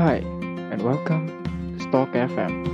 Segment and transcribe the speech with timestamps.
[0.00, 0.24] Hi,
[0.72, 1.28] and welcome
[1.76, 2.64] to Stalk FM.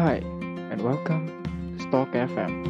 [0.00, 0.24] Hi,
[0.72, 1.28] and welcome
[1.76, 2.64] to Stalk FM.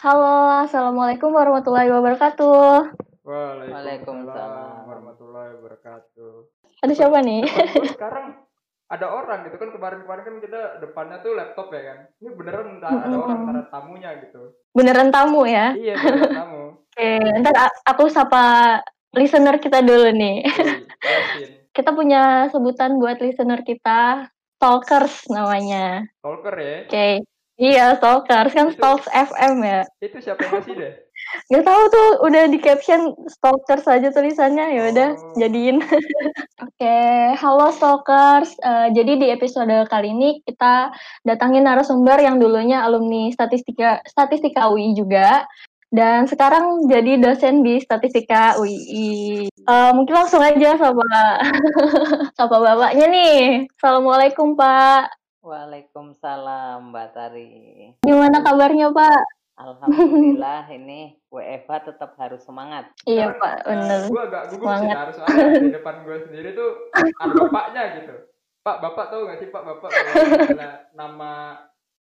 [0.00, 2.96] Halo, Assalamualaikum warahmatullahi wabarakatuh.
[3.20, 6.32] Waalaikumsalam warahmatullahi wabarakatuh.
[6.80, 7.44] Ada siapa nih?
[7.92, 8.45] Sekarang
[8.86, 11.98] ada orang gitu kan kemarin-kemarin kan kita depannya tuh laptop ya kan.
[12.18, 13.24] Ini beneran ntar ada Mm-mm.
[13.26, 14.54] orang ntar tamunya gitu.
[14.70, 15.74] Beneran tamu ya?
[15.74, 16.64] Iya beneran tamu.
[16.86, 17.10] Oke,
[17.42, 18.44] ntar a- aku sapa
[19.12, 20.44] listener kita dulu nih.
[20.46, 21.50] Wih, Yasin.
[21.74, 26.08] Kita punya sebutan buat listener kita, Stalkers namanya.
[26.24, 26.76] Talker ya.
[26.88, 27.08] Oke,
[27.60, 29.82] iya Stalkers, kan Itu- Stalks FM ya.
[30.00, 30.92] Itu siapa yang ngasih deh?
[31.46, 35.34] Gak tahu tuh, udah di caption Stalkers aja tulisannya, ya udah Oh.
[35.36, 35.78] jadiin.
[36.66, 36.98] Oke,
[37.34, 38.54] halo Stalkers.
[38.58, 40.90] Eh, jadi di episode kali ini kita
[41.22, 45.46] datangin narasumber yang dulunya alumni statistika statistika UI juga
[45.88, 49.46] dan sekarang jadi dosen di statistika UI.
[49.46, 51.06] Eh, mungkin langsung aja sama
[52.38, 53.38] sama bapaknya nih.
[53.78, 55.10] Assalamualaikum Pak.
[55.46, 57.50] Waalaikumsalam Mbak Tari.
[58.02, 59.20] Gimana kabarnya Pak?
[59.56, 62.92] Alhamdulillah ini WFH tetap harus semangat.
[63.08, 64.00] Iya Pak, bener.
[64.12, 68.14] Gue agak gugup sih harus soalnya di depan gue sendiri tuh ada bapaknya gitu.
[68.60, 70.12] Pak, bapak tahu nggak sih Pak, bapak kalau
[70.92, 71.32] nama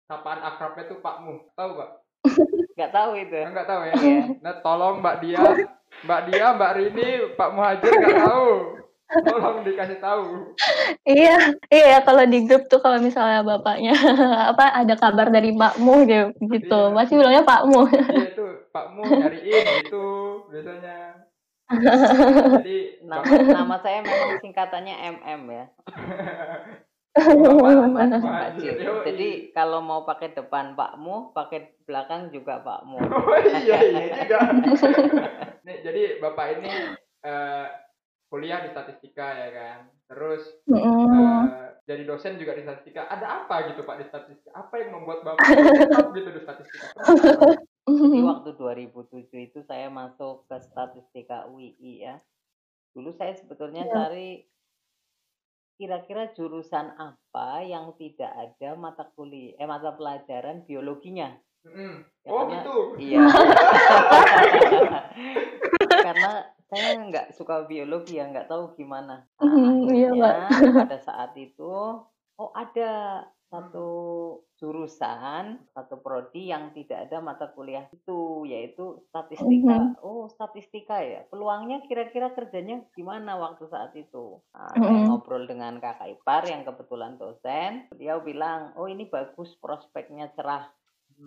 [0.08, 1.90] sapaan akrabnya tuh Pakmu, tahu Pak?
[2.72, 3.36] Gak tahu itu.
[3.36, 3.94] Enggak tahu ya.
[4.00, 4.22] Iya.
[4.40, 5.44] Nah, tolong Mbak Dia,
[6.08, 8.52] Mbak Dia, Mbak Rini, Pak Muhajir nggak tahu.
[9.28, 10.56] Tolong dikasih tahu.
[11.04, 11.36] Iya,
[11.68, 13.92] iya kalau di grup tuh kalau misalnya bapaknya
[14.50, 16.80] apa ada kabar dari Pakmu gitu, gitu.
[16.88, 16.96] Iya.
[16.96, 17.80] Pasti bilangnya Pakmu.
[17.92, 20.06] Iya itu Pakmu nyariin gitu
[20.48, 20.98] biasanya.
[22.60, 25.66] Jadi Nama, nama saya memang singkatannya MM ya.
[27.12, 28.56] Bapak.
[28.60, 29.04] Yoi.
[29.04, 33.00] Jadi kalau mau pakai depan Pakmu, pakai belakang juga Pakmu.
[33.04, 34.38] Oh iya iya juga.
[35.64, 36.72] Nih jadi Bapak ini
[37.24, 37.66] eh,
[38.32, 39.78] kuliah di statistika ya kan.
[40.08, 40.80] Terus Mm.
[40.80, 41.44] eh,
[41.84, 43.04] jadi dosen juga di statistika.
[43.06, 44.50] Ada apa gitu Pak di statistika?
[44.56, 45.44] Apa yang membuat Bapak
[45.92, 46.88] tetap gitu di statistika?
[47.82, 49.12] Jadi waktu 2007
[49.42, 52.16] itu saya masuk ke statistika UI ya.
[52.90, 53.92] Dulu saya sebetulnya Iya.
[53.92, 54.30] cari
[55.74, 61.34] kira-kira jurusan apa yang tidak ada mata kuliah eh mata pelajaran biologinya.
[61.62, 62.06] Mm-mm.
[62.22, 62.76] Ya, Oh karena- gitu.
[62.98, 63.22] Iya.
[66.06, 66.32] Karena
[66.72, 69.28] saya nggak suka biologi ya, nggak tahu gimana.
[69.36, 70.08] Nah, iya,
[70.48, 71.68] akhirnya pada saat itu,
[72.40, 72.90] oh ada
[73.52, 73.88] satu
[74.56, 79.92] jurusan, satu prodi yang tidak ada mata kuliah itu, yaitu statistika.
[80.00, 81.28] Oh, statistika ya.
[81.28, 84.40] Peluangnya kira-kira kerjanya gimana waktu saat itu?
[84.56, 85.04] Nah, saya Mhm.
[85.04, 87.92] ngobrol dengan kakak ipar yang kebetulan dosen.
[87.92, 90.72] Beliau bilang, oh ini bagus prospeknya cerah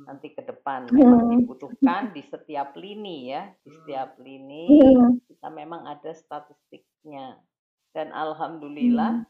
[0.03, 1.31] nanti ke depan memang Hmm.
[1.39, 3.75] dibutuhkan di setiap lini ya di Hmm.
[3.79, 4.67] setiap lini
[5.31, 7.39] kita memang ada statistiknya.
[7.95, 9.23] Dan alhamdulillah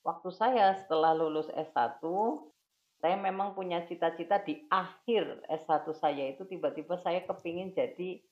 [0.00, 2.00] waktu saya setelah lulus S1
[2.96, 8.24] saya memang punya cita-cita di akhir S1 saya itu tiba-tiba saya kepingin jadi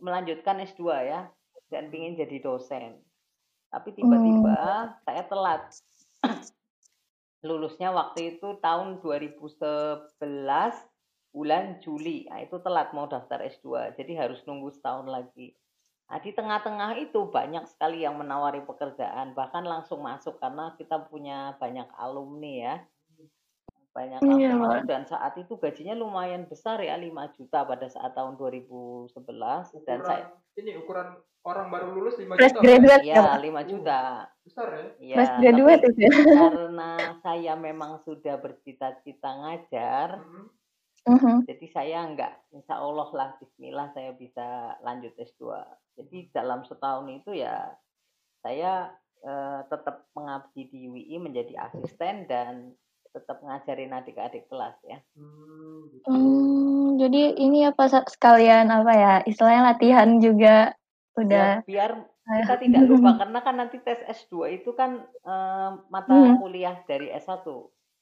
[0.00, 1.28] melanjutkan S2 ya
[1.68, 2.96] dan pingin jadi dosen.
[3.68, 4.56] Tapi tiba-tiba
[5.04, 5.68] saya telat.
[7.44, 10.16] Lulusnya waktu itu tahun 2011
[11.36, 12.24] bulan Juli.
[12.32, 13.92] Nah, itu telat mau daftar S2.
[13.92, 15.52] Jadi harus nunggu setahun lagi.
[16.08, 21.52] Nah, di tengah-tengah itu banyak sekali yang menawari pekerjaan, bahkan langsung masuk karena kita punya
[21.60, 22.76] banyak alumni ya.
[23.92, 24.60] Banyak Iya, Pak.
[24.60, 29.12] masuk dan saat itu gajinya lumayan besar ya, 5 juta pada saat tahun 2011
[29.84, 30.24] dan Ukuran saya
[30.56, 31.08] ini ukuran
[31.44, 32.64] orang baru lulus 5 Fresh juta.
[32.64, 33.36] Graduate ya, ya Pak?
[33.44, 34.00] 5 juta.
[34.42, 34.84] Besar ya.
[34.98, 36.10] Ya, Fresh tapi graduate itu ya.
[36.32, 40.44] karena saya memang sudah bercita-cita ngajar, Mm-mm.
[41.06, 41.46] Mhm.
[41.46, 45.62] jadi saya enggak insya Allah lah Bismillah saya bisa lanjut S2
[45.94, 47.72] jadi dalam setahun itu ya
[48.42, 48.90] saya
[49.22, 52.74] eh, tetap mengabdi di UI menjadi asisten dan
[53.14, 56.04] tetap ngajarin adik-adik kelas ya Hmm, gitu.
[56.10, 59.14] Hmm, jadi ini apa sekalian apa ya?
[59.24, 60.76] Istilahnya latihan juga
[61.16, 61.64] udah.
[61.64, 61.90] ya biar
[62.28, 66.36] kita tidak lupa karena kan nanti tes S2 itu kan eh, mata Hmm.
[66.36, 67.46] kuliah dari S1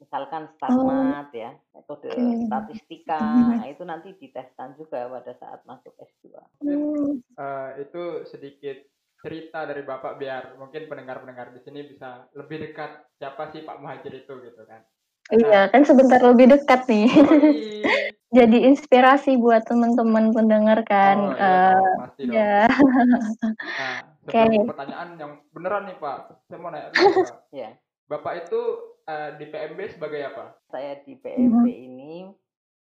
[0.04, 2.20] misalkan stasmat ya metode Oh.
[2.20, 2.44] Oke.
[2.44, 3.48] statistika Hmm.
[3.58, 6.24] nah, itu nanti diteskan juga pada saat masuk S2
[6.60, 7.24] Hmm.
[7.24, 8.76] Eh, itu sedikit
[9.24, 14.12] cerita dari Bapak biar mungkin pendengar-pendengar di sini bisa lebih dekat siapa sih Pak Muhajir
[14.12, 14.84] itu gitu kan.
[15.32, 17.08] Iya, kan sebentar lebih dekat nih.
[17.08, 17.80] Yoi.
[18.36, 21.16] Jadi inspirasi buat teman-teman pendengar kan.
[21.16, 22.34] Oh, iya Eh, dong, pasti dong.
[22.36, 22.60] ya.
[22.68, 23.96] Nah,
[24.28, 24.40] Oke.
[24.44, 27.36] sebelum pertanyaan yang beneran nih Pak, saya mau nanya dulu Pak.
[27.54, 27.70] ya
[28.04, 28.60] Bapak itu
[29.08, 30.44] eh, di PMB sebagai apa?
[30.72, 32.28] saya di PMB ini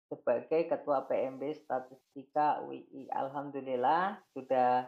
[0.08, 3.10] sebagai Ketua PMB Statistika UII.
[3.10, 4.86] Alhamdulillah sudah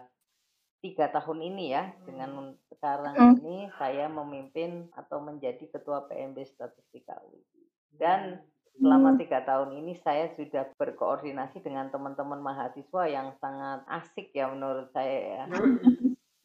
[0.84, 3.34] tiga tahun ini ya dengan sekarang Hmm.
[3.42, 7.64] ini saya memimpin atau menjadi Ketua PMB Statistika UII.
[7.96, 8.38] Dan
[8.76, 14.92] selama tiga tahun ini saya sudah berkoordinasi dengan teman-teman mahasiswa yang sangat asik ya menurut
[14.92, 15.44] saya ya.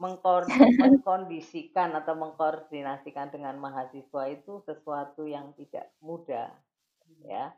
[0.82, 6.50] Mengkondisikan atau mengkoordinasikan dengan mahasiswa itu sesuatu yang tidak mudah
[7.26, 7.54] ya.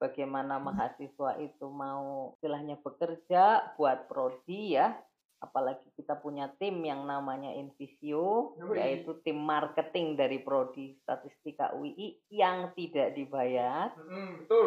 [0.00, 4.98] Bagaimana mahasiswa itu mau istilahnya bekerja buat prodi ya.
[5.42, 8.78] Apalagi kita punya tim yang namanya Invisio Yoi.
[8.78, 13.90] yaitu tim marketing dari prodi statistika UII yang tidak dibayar.
[13.98, 14.66] Mm, betul.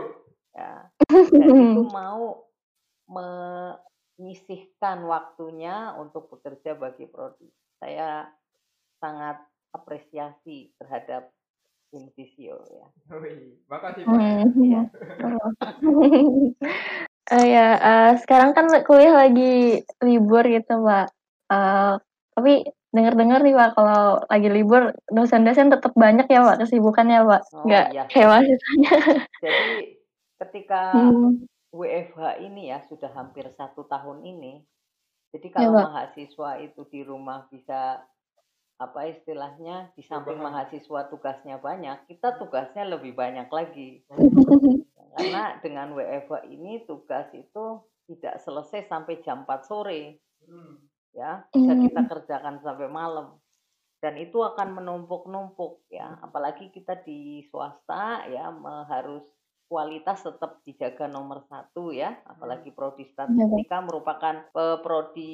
[0.52, 0.88] ya.
[1.32, 2.44] Dan itu mau
[4.16, 8.32] menyisihkan waktunya untuk bekerja bagi prodi saya
[9.04, 9.44] sangat
[9.76, 11.30] apresiasi terhadap
[11.92, 12.88] Invisio ya
[13.72, 14.16] makasih Pak.
[14.16, 14.44] Hmm.
[14.66, 14.82] Iya.
[17.32, 21.08] Eh, ya, eh, sekarang kan kuliah lagi libur gitu, Pak.
[21.52, 21.94] Eh,
[22.36, 22.54] tapi
[22.96, 27.42] dengar-dengar nih, Pak, kalau lagi libur dosen-dosen tetap banyak ya, Pak, kesibukannya, Pak.
[27.52, 28.04] Oh, Nggak iya.
[28.12, 28.94] kayak mahasiswanya.
[29.44, 29.66] Jadi
[30.36, 31.48] ketika Hmm.
[31.76, 34.64] WFH ini ya sudah hampir satu tahun ini.
[35.36, 35.84] Jadi Iya, kalau Pak.
[35.92, 38.00] mahasiswa itu di rumah bisa
[38.76, 44.04] apa istilahnya di samping mahasiswa tugasnya banyak, kita tugasnya lebih banyak lagi.
[45.16, 50.78] Karena dengan WFH ini tugas itu tidak selesai sampai jam 4 sore Hmm.
[51.12, 51.84] ya, bisa Hmm.
[51.90, 53.40] kita kerjakan sampai malam.
[53.98, 58.54] Dan itu akan menumpuk-numpuk ya, apalagi kita di swasta ya
[58.86, 59.26] harus
[59.66, 65.34] kualitas tetap dijaga nomor satu ya, apalagi prodi statistika merupakan eh, prodi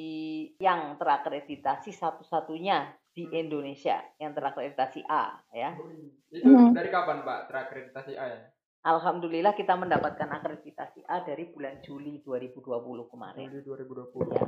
[0.60, 5.76] yang terakreditasi satu-satunya di Indonesia yang terakreditasi A ya.
[5.76, 6.72] Wih, Itu Hmm.
[6.72, 8.51] dari kapan Pak terakreditasi A ya?
[8.82, 13.46] Alhamdulillah kita mendapatkan akreditasi A dari bulan Juli 2020 kemarin.
[13.46, 14.26] Juli 2020.
[14.26, 14.42] Ya.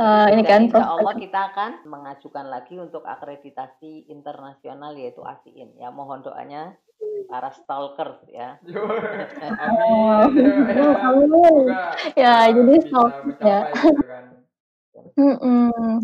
[0.00, 5.76] Eh, ini Dan kan insya Allah kita akan mengajukan lagi untuk akreditasi internasional yaitu ASIIN.
[5.76, 6.72] Ya mohon doanya
[7.28, 8.56] para stalkers ya.
[8.64, 10.24] Oh,
[10.96, 11.68] amin.
[12.16, 13.60] Ya, Ya, uh, jadi stalker ya.
[14.08, 14.24] kan.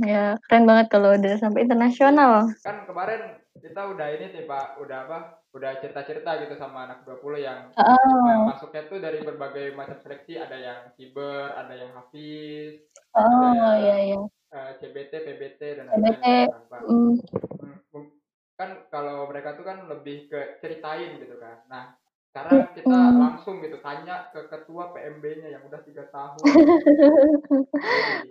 [0.04, 2.52] Ya keren banget kalau udah sampai internasional.
[2.60, 5.43] Kan kemarin kita udah ini Pak, udah apa?
[5.54, 10.56] Udah cerita-cerita gitu sama anak 20 yang uh, masuknya tuh dari berbagai macam seleksi, ada
[10.58, 12.82] yang siber, ada yang hafiz,
[13.16, 14.16] oh iya iya.
[14.54, 16.54] uh, CBT, PBT dan lain-lain kan, Pak.
[16.84, 18.12] Mm, Hmm, mung-
[18.60, 21.56] kan kalau mereka tuh kan lebih ke ceritain gitu kan.
[21.72, 21.84] Nah,
[22.30, 23.18] sekarang kita Hmm.
[23.22, 26.42] langsung gitu tanya ke ketua PMB-nya yang udah tiga tahun.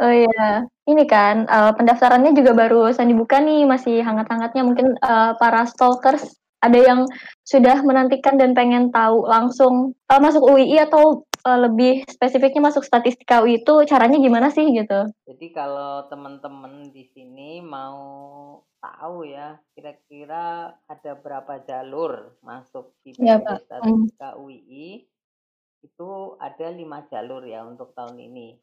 [0.01, 4.61] Oh iya, ini kan eh, pendaftarannya juga barusan dibuka nih, masih hangat-hangatnya.
[4.67, 6.23] Mungkin eh, para stalkers
[6.63, 7.03] ada yang
[7.43, 13.43] sudah menantikan dan pengen tahu langsung eh, masuk UII atau eh, lebih spesifiknya masuk statistika
[13.43, 15.11] UI itu caranya gimana sih gitu?
[15.27, 23.43] Jadi kalau teman-teman di sini mau tahu ya kira-kira ada berapa jalur masuk di Iya,
[23.43, 23.67] Pak.
[23.67, 25.03] Statistika UII
[25.83, 26.09] itu
[26.39, 28.55] ada lima jalur ya untuk tahun ini.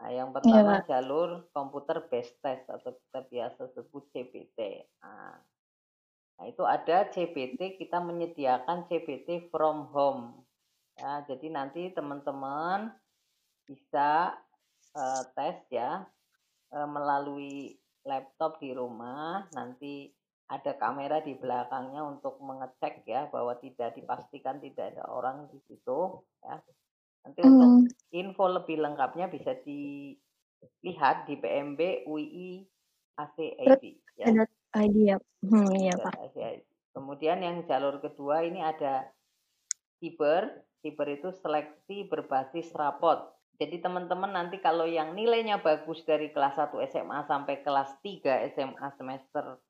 [0.00, 4.88] Nah, yang pertama jalur komputer based test atau kita biasa sebut CBT.
[5.04, 5.36] Nah,
[6.40, 10.40] nah, itu ada CBT kita menyediakan CBT from home.
[10.96, 12.92] Ya, jadi nanti teman-teman
[13.68, 14.34] bisa
[14.96, 16.06] eh, tes ya
[16.74, 17.76] eh, melalui
[18.08, 19.46] laptop di rumah.
[19.54, 20.10] Nanti
[20.50, 26.24] ada kamera di belakangnya untuk mengecek ya bahwa tidak dipastikan tidak ada orang di situ
[26.42, 26.58] ya.
[27.24, 32.66] Nanti untuk Hmm, info lebih lengkapnya bisa dilihat di PMB UI
[33.18, 33.82] ACID
[34.18, 34.32] ya.
[34.70, 35.16] Ada idea.
[35.42, 36.14] Hmm, iya Ada Pak.
[36.90, 39.06] Kemudian yang jalur kedua ini ada
[39.98, 40.66] siber.
[40.80, 43.30] Siber itu seleksi berbasis rapot.
[43.60, 48.88] Jadi teman-teman nanti kalau yang nilainya bagus dari kelas 1 SMA sampai kelas 3 SMA
[48.96, 49.60] semester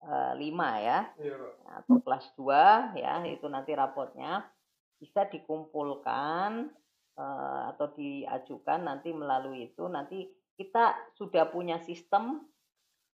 [0.00, 0.40] eh, 5
[0.80, 1.36] ya, Iya,
[1.84, 4.48] atau kelas 2 ya, itu nanti rapotnya
[4.96, 6.72] bisa dikumpulkan
[7.20, 10.24] eh, atau diajukan nanti melalui itu nanti
[10.56, 12.40] kita sudah punya sistem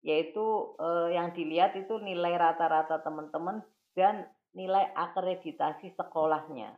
[0.05, 3.63] yaitu eh, yang dilihat itu nilai rata-rata teman-teman
[3.97, 6.77] dan nilai akreditasi sekolahnya.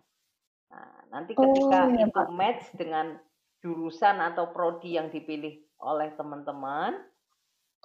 [0.73, 3.19] Nah, nanti Oh, ketika iya, itu match dengan
[3.63, 7.09] jurusan atau prodi yang dipilih oleh teman-teman,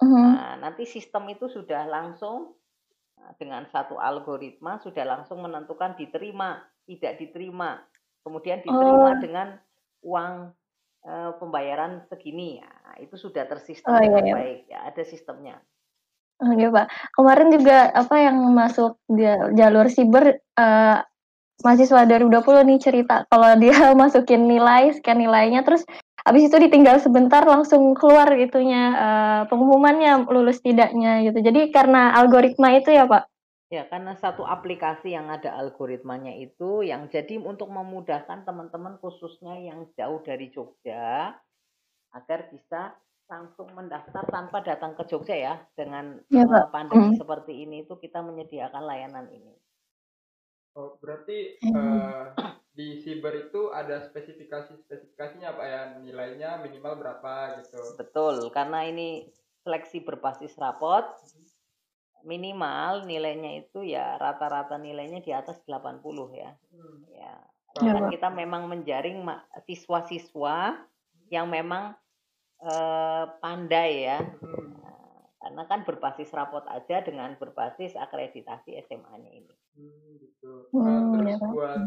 [0.02, 0.34] Mhm.
[0.34, 2.54] Nah, nanti sistem itu sudah langsung
[3.18, 7.84] nah, dengan satu algoritma sudah langsung menentukan diterima, tidak diterima.
[8.24, 9.24] Kemudian diterima Oh.
[9.24, 9.58] dengan
[10.04, 10.34] uang
[11.04, 12.58] eh, pembayaran segini.
[12.60, 14.34] Nah, itu sudah tersistem Oh, iya, dengan iya.
[14.34, 15.56] baik ya, ada sistemnya.
[16.42, 16.86] Oke Pak.
[17.14, 20.98] Kemarin juga apa yang masuk ja- jalur siber eh,
[21.62, 25.86] mahasiswa 2020 nih cerita kalau dia masukin nilai, scan nilainya terus
[26.24, 31.36] habis itu ditinggal sebentar langsung keluar itunya uh, pengumumannya lulus tidaknya gitu.
[31.44, 33.28] Jadi karena algoritma itu ya, Pak.
[33.74, 39.90] Ya, karena satu aplikasi yang ada algoritmanya itu yang jadi untuk memudahkan teman-teman khususnya yang
[39.98, 41.34] jauh dari Jogja
[42.14, 42.94] agar bisa
[43.26, 47.18] langsung mendaftar tanpa datang ke Jogja ya dengan ya, uh, pandemi hmm.
[47.18, 49.58] seperti ini itu kita menyediakan layanan ini.
[50.78, 52.30] Oh, berarti uh,
[52.78, 57.82] di Siber itu ada spesifikasi-spesifikasinya Pak ya, nilainya minimal berapa gitu.
[57.98, 59.26] Betul, karena ini
[59.66, 61.10] seleksi berbasis rapot,
[62.24, 66.00] minimal nilainya itu ya rata-rata nilainya di atas 80
[66.34, 66.50] ya.
[66.72, 66.98] Hmm.
[67.12, 67.34] Ya.
[67.74, 69.20] Karena kita memang menjaring
[69.66, 70.78] siswa-siswa
[71.28, 71.94] yang memang
[72.64, 74.18] eh, pandai ya.
[74.20, 74.74] Hmm.
[75.44, 79.52] Karena kan berbasis rapot aja dengan berbasis akreditasi SMA-nya ini.
[79.76, 80.72] Hmm, gitu.
[80.72, 81.80] Hmm, nah, terus ya, buat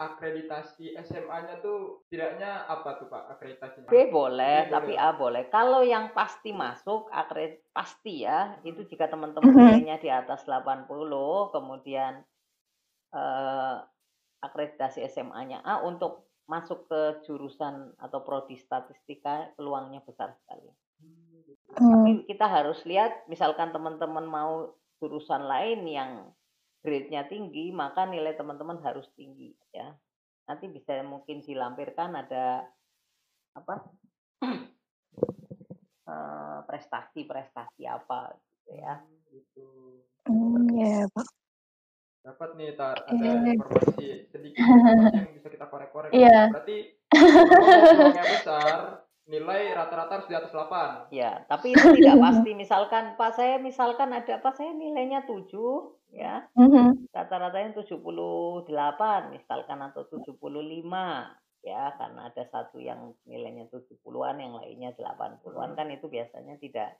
[0.00, 3.92] akreditasi SMA-nya tuh tidaknya apa tuh Pak akreditasinya?
[3.92, 5.04] B boleh, B tapi boleh.
[5.04, 5.42] A boleh.
[5.52, 9.60] Kalau yang pasti masuk akredit pasti ya, itu jika teman-teman hmm.
[9.60, 10.88] nilainya di atas 80,
[11.52, 12.24] kemudian
[13.12, 13.76] eh,
[14.40, 20.72] akreditasi SMA-nya A untuk masuk ke jurusan atau prodi statistika peluangnya besar sekali.
[21.74, 22.06] Hmm.
[22.06, 24.70] Tapi kita harus lihat, misalkan teman-teman mau
[25.02, 26.10] jurusan lain yang
[26.86, 29.90] grade-nya tinggi, maka nilai teman-teman harus tinggi ya.
[30.46, 32.70] Nanti bisa mungkin dilampirkan ada
[33.58, 33.74] apa?
[36.06, 39.02] Eh, prestasi-prestasi apa gitu ya.
[39.02, 39.66] Hmm, gitu.
[40.30, 41.28] Hmm, ya, Pak.
[42.22, 44.62] Dapat nih tar ada informasi sedikit
[45.18, 46.14] yang bisa kita korek-korek.
[46.14, 46.54] Iya.
[46.54, 46.78] Berarti
[47.10, 51.10] peluangnya besar, nilai rata-rata harus di atas 8.
[51.10, 52.50] Ya, tapi itu tidak pasti.
[52.54, 55.50] Misalkan Pak saya misalkan ada apa saya nilainya 7
[56.14, 56.46] ya.
[56.54, 57.10] Mm-hmm.
[57.10, 58.70] Rata-ratanya 78
[59.34, 60.38] misalkan atau 75
[61.66, 66.94] ya karena ada satu yang nilainya 70-an yang lainnya 80-an kan itu biasanya tidak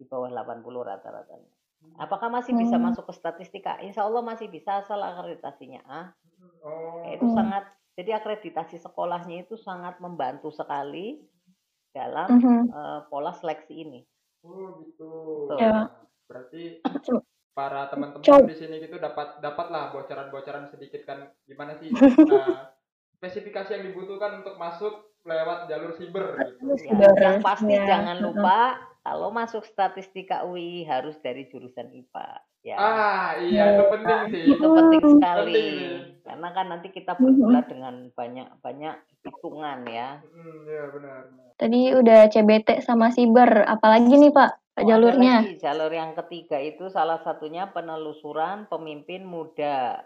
[0.00, 1.52] di bawah 80 rata-ratanya.
[2.00, 2.90] Apakah masih bisa hmm.
[2.90, 3.78] masuk ke statistika?
[3.84, 6.02] Insya Allah masih bisa asal akreditasinya A.
[6.64, 7.06] Oh.
[7.06, 7.36] Ya, itu hmm.
[7.36, 7.64] sangat
[7.98, 11.18] jadi akreditasi sekolahnya itu sangat membantu sekali
[11.90, 12.62] dalam mm -hmm.
[12.70, 14.00] uh, pola seleksi ini.
[14.46, 15.10] Oh gitu.
[15.58, 15.90] Ya.
[16.30, 16.78] Berarti
[17.58, 22.70] para teman-teman di sini gitu dapat dapatlah bocoran-bocoran sedikit kan gimana sih uh,
[23.18, 26.78] spesifikasi yang dibutuhkan untuk masuk lewat jalur siber gitu.
[26.94, 27.82] Ya, yang pasti ya.
[27.82, 28.78] jangan lupa
[29.08, 32.44] kalau masuk statistika UI harus dari jurusan IPA.
[32.60, 32.76] Ya.
[32.76, 34.42] Ah iya itu penting sih.
[34.52, 35.56] Itu penting sekali.
[35.56, 36.20] Penting.
[36.28, 40.20] Karena kan nanti kita bergulat dengan banyak banyak hitungan ya.
[40.20, 41.20] Hmm, ya benar.
[41.56, 44.78] Tadi udah CBT sama siber, apalagi nih Pak?
[44.78, 45.42] Oh, jalurnya.
[45.58, 50.04] jalur yang ketiga itu salah satunya penelusuran pemimpin muda.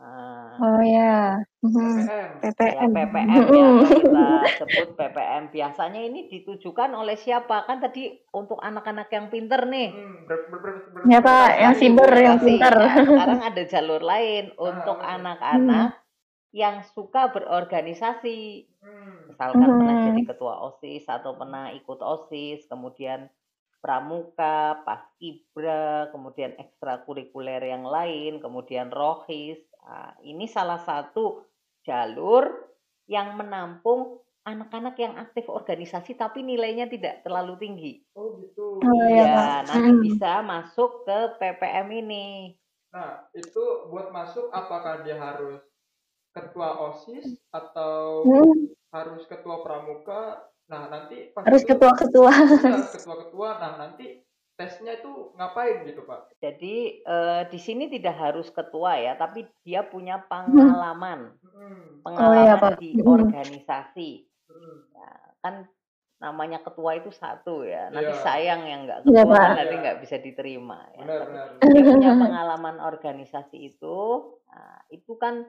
[0.00, 0.56] Ah.
[0.56, 1.36] Oh ya.
[1.60, 2.40] PPM.
[2.40, 2.88] PPM.
[2.88, 4.24] Ya, PPM ya kita
[4.64, 5.42] sebut PPM.
[5.52, 7.68] Biasanya ini ditujukan oleh siapa?
[7.68, 9.92] Kan tadi untuk anak-anak yang pinter nih.
[9.92, 12.72] Hmm, ya Pak, yang siber yang pinter.
[12.72, 16.56] Nah, sekarang ada jalur lain ah, untuk anak-anak hmm.
[16.56, 18.72] yang suka berorganisasi.
[18.80, 19.28] Hmm.
[19.28, 19.78] Misalkan hmm.
[19.84, 23.28] pernah jadi ketua OSIS atau pernah ikut OSIS, kemudian
[23.80, 31.42] pramuka, paskibra, kemudian ekstrakurikuler yang lain, kemudian rohis, Nah, ini salah satu
[31.82, 32.46] jalur
[33.10, 37.92] yang menampung anak-anak yang aktif organisasi tapi nilainya tidak terlalu tinggi.
[38.14, 38.78] Oh gitu.
[38.78, 40.02] Oh, ya, ya nanti hmm.
[40.06, 42.54] bisa masuk ke PPM ini.
[42.94, 45.58] Nah, itu buat masuk apakah dia harus
[46.30, 48.70] ketua OSIS atau hmm.
[48.94, 50.46] harus ketua pramuka?
[50.70, 52.30] Nah, nanti harus ketua-ketua.
[52.94, 53.48] Ketua-ketua.
[53.58, 54.22] Nah, nanti
[54.60, 56.36] tesnya itu ngapain gitu Pak?
[56.36, 62.04] Jadi uh, di sini tidak harus ketua ya, tapi dia punya pengalaman, hmm.
[62.04, 62.76] pengalaman oh, iya, Pak.
[62.76, 63.08] di hmm.
[63.08, 64.10] organisasi.
[64.52, 64.76] Hmm.
[64.92, 65.54] Ya, kan
[66.20, 68.20] namanya ketua itu satu ya, nanti yeah.
[68.20, 70.78] sayang yang nggak iya, ketua ya, nanti nggak bisa diterima.
[70.92, 71.04] Ya.
[71.08, 71.46] Benar, benar.
[71.64, 73.98] Dia punya pengalaman organisasi itu,
[74.44, 75.48] nah, itu kan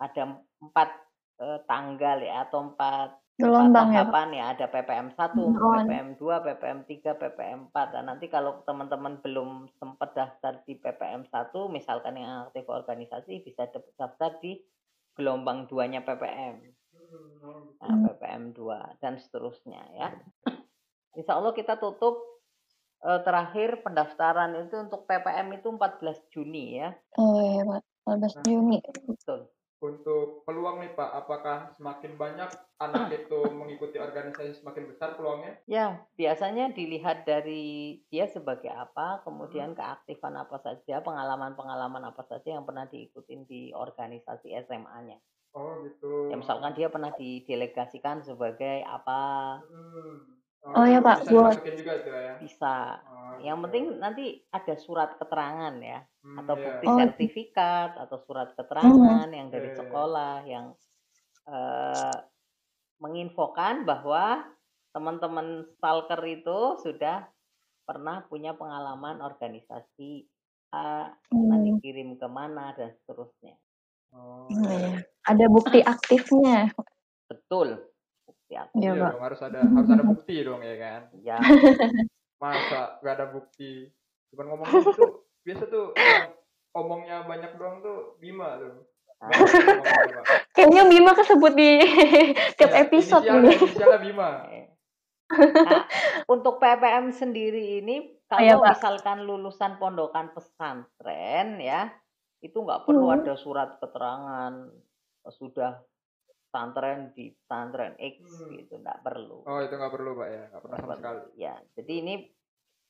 [0.00, 0.96] ada empat
[1.44, 5.74] uh, tanggal ya atau empat Gelombang ya, tahapan ya, ada PPM 1, oh.
[5.82, 7.94] PPM 2, PPM 3, PPM 4.
[7.94, 13.66] Dan nanti kalau teman-teman belum sempat daftar di PPM 1, misalkan yang aktif organisasi bisa
[13.98, 14.62] daftar di
[15.18, 16.62] gelombang duanya PPM.
[17.82, 20.08] nah, PPM 2 dan seterusnya ya.
[21.18, 22.32] Insya Allah kita tutup
[23.04, 26.96] uh, terakhir pendaftaran itu untuk PPM itu 14 Juni ya.
[27.20, 28.78] Oh iya Pak, 14 nah, Juni.
[29.04, 29.40] Betul.
[29.82, 35.58] Untuk peluang nih Pak, apakah semakin banyak anak itu mengikuti organisasi semakin besar peluangnya?
[35.66, 39.78] Ya, biasanya dilihat dari dia sebagai apa, kemudian hmm.
[39.82, 45.18] keaktifan apa saja, pengalaman-pengalaman apa saja yang pernah diikutin di organisasi SMA-nya.
[45.52, 46.30] Oh gitu.
[46.30, 49.60] Ya misalkan dia pernah didelegasikan sebagai apa.
[49.66, 52.32] Hmm Oh, ya Pak, bisa buat juga itu ya.
[52.38, 52.76] Bisa.
[53.02, 53.64] Oh, yang gitu.
[53.66, 54.24] penting nanti
[54.54, 56.62] ada surat keterangan ya, atau iya.
[56.62, 56.96] bukti oh.
[57.02, 59.34] sertifikat atau surat keterangan hmm.
[59.36, 59.80] yang dari iya, iya.
[59.82, 60.66] sekolah yang
[61.50, 62.16] uh,
[63.02, 64.46] menginfokan bahwa
[64.94, 67.26] teman-teman stalker itu sudah
[67.82, 70.30] pernah punya pengalaman organisasi
[70.72, 71.46] A, hmm.
[71.52, 73.58] nanti kirim ke mana dan seterusnya.
[74.14, 75.04] Oh, iya.
[75.28, 76.72] Ada bukti aktifnya.
[77.28, 77.92] Betul
[78.52, 78.62] ya.
[78.76, 81.00] Iya, iya dong, harus ada harus ada bukti dong ya kan.
[81.24, 81.36] Ya.
[82.42, 83.88] Masa gak ada bukti.
[84.32, 85.94] Cuman ngomong itu biasa tuh
[86.80, 88.86] omongnya banyak doang tuh Bima tuh.
[89.22, 89.30] Ah.
[90.56, 91.78] Kayaknya Bima kesebut di
[92.58, 93.54] tiap ya, episode ini.
[93.54, 94.30] Inisialnya Bima.
[95.32, 95.88] Nah,
[96.28, 101.88] untuk PPM sendiri ini kalau ya, misalkan lulusan pondokan pesantren ya
[102.44, 103.16] itu nggak perlu hmm.
[103.22, 104.68] ada surat keterangan
[105.32, 105.80] sudah
[106.52, 108.60] pesantren di pesantren X hmm.
[108.60, 111.92] gitu nggak perlu oh itu nggak perlu pak ya nggak pernah sama sekali ya jadi
[112.04, 112.14] ini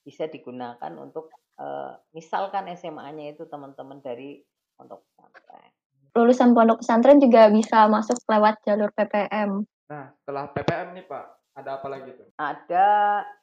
[0.03, 4.41] bisa digunakan untuk uh, misalkan SMA-nya itu teman-teman dari
[4.79, 5.71] pondok pesantren
[6.13, 11.77] lulusan pondok pesantren juga bisa masuk lewat jalur PPM nah setelah PPM nih pak ada
[11.77, 12.89] apa lagi tuh ada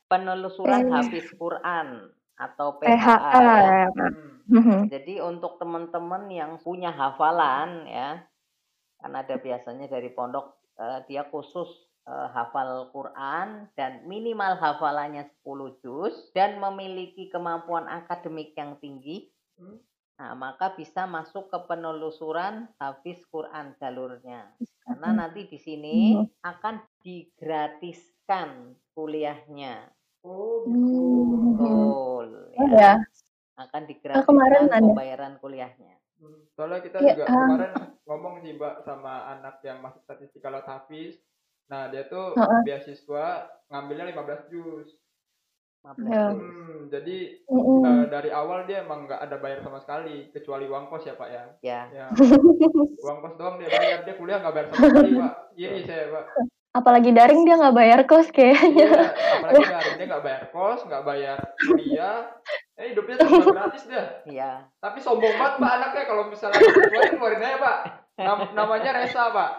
[0.10, 0.92] penelusuran eh.
[0.92, 2.96] hafiz Quran atau PHA.
[2.96, 3.88] Ya.
[4.48, 4.88] Hmm.
[4.94, 8.24] Jadi untuk teman-teman yang punya hafalan ya,
[8.98, 11.68] kan ada biasanya dari pondok uh, dia khusus
[12.10, 19.30] uh, hafal Quran dan minimal hafalannya 10 juz dan memiliki kemampuan akademik yang tinggi.
[19.62, 19.78] Hmm.
[20.20, 24.52] Nah, maka bisa masuk ke penelusuran hafiz Quran jalurnya.
[24.84, 26.44] Karena nanti di sini hmm.
[26.44, 29.88] akan digratiskan kuliahnya.
[30.28, 31.00] Oh, gitu.
[31.56, 32.28] Betul.
[32.58, 32.68] Ya.
[32.68, 32.94] ya.
[33.56, 35.96] Akan digratiskan pembayaran kuliahnya.
[36.20, 37.72] Hmm, soalnya kita ya, juga uh, kemarin
[38.04, 41.16] ngomong sih Mbak sama anak yang masuk statistik kalau Hafiz.
[41.70, 42.62] Nah, dia tuh uh, uh.
[42.66, 44.90] beasiswa ngambilnya 15 juz.
[45.80, 46.36] Ya.
[46.36, 50.92] Hmm, jadi uh, uh, dari awal dia emang nggak ada bayar sama sekali kecuali uang
[50.92, 51.44] kos ya Pak ya.
[51.64, 51.82] Ya.
[51.96, 52.06] ya.
[53.00, 55.34] uang kos doang dia bayar dia kuliah nggak bayar sama sekali Pak.
[55.56, 56.26] Iya iya saya Pak.
[56.70, 58.70] Apalagi daring dia nggak bayar kos kayaknya.
[58.70, 58.92] Iya,
[59.42, 62.18] apalagi daring dia nggak bayar kos, nggak bayar kuliah,
[62.80, 64.08] Eh hidupnya cuma gratis dah.
[64.24, 64.52] Iya.
[64.80, 67.78] Tapi sombong banget pak anaknya kalau misalnya keluarin keluarin aja pak.
[68.20, 69.52] Nam namanya Reza pak.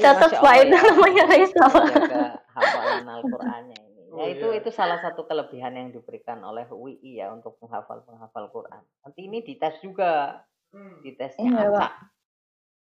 [0.00, 1.84] Catat pak itu namanya Reza pak.
[1.92, 4.02] Jaga hafalan Al-Qur'annya ini.
[4.14, 4.62] Oh, ya itu iya.
[4.62, 8.82] itu salah satu kelebihan yang diberikan oleh UI ya untuk penghafal penghafal Quran.
[9.02, 10.40] Nanti ini dites juga.
[10.70, 11.02] Hmm.
[11.02, 11.92] Ditesnya iya, acak.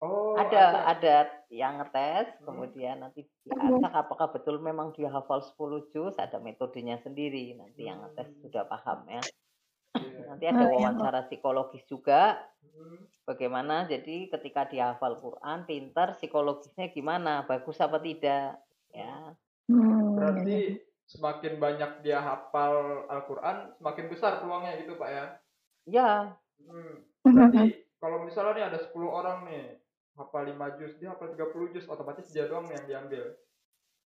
[0.01, 2.45] Oh, ada ada yang ngetes, hmm.
[2.49, 7.53] kemudian nanti diacak apakah betul memang dia hafal 10 juz, ada metodenya sendiri.
[7.53, 8.41] Nanti yang ngetes hmm.
[8.49, 9.21] sudah paham ya.
[9.93, 10.25] Yeah.
[10.25, 12.41] Nanti ada oh, iya, wawancara psikologis juga.
[12.65, 13.05] Hmm.
[13.29, 17.45] Bagaimana jadi ketika dia hafal Quran, pintar psikologisnya gimana?
[17.45, 18.57] Bagus apa tidak?
[18.89, 19.37] Ya.
[19.69, 20.17] Hmm.
[20.17, 25.25] Berarti semakin banyak dia hafal Al-Qur'an, semakin besar peluangnya gitu, Pak ya.
[25.85, 26.11] Ya.
[26.65, 27.05] Hmm.
[27.21, 29.80] Berarti kalau misalnya nih ada 10 orang nih
[30.17, 33.35] hafal 5 juz, dia hafal 30 juz, otomatis dia doang yang diambil.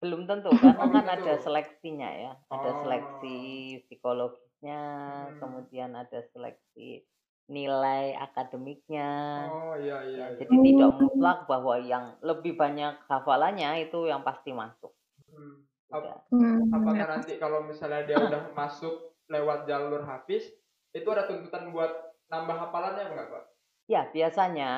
[0.02, 2.32] Belum tentu, karena kan ada seleksinya ya.
[2.50, 2.76] Ada oh.
[2.82, 3.38] seleksi
[3.86, 4.82] psikologisnya,
[5.30, 5.38] hmm.
[5.38, 7.06] kemudian ada seleksi
[7.50, 9.10] nilai akademiknya.
[9.50, 10.24] Oh iya iya.
[10.34, 14.90] Ya, jadi tidak mutlak bahwa yang lebih banyak hafalannya itu yang pasti masuk.
[15.30, 15.66] Hmm.
[15.92, 16.72] Ap hmm.
[16.72, 20.48] Apakah nanti kalau misalnya dia udah masuk lewat jalur hafiz,
[20.96, 21.92] itu ada tuntutan buat
[22.32, 23.44] nambah hafalannya enggak, Pak?
[23.90, 24.72] Ya, biasanya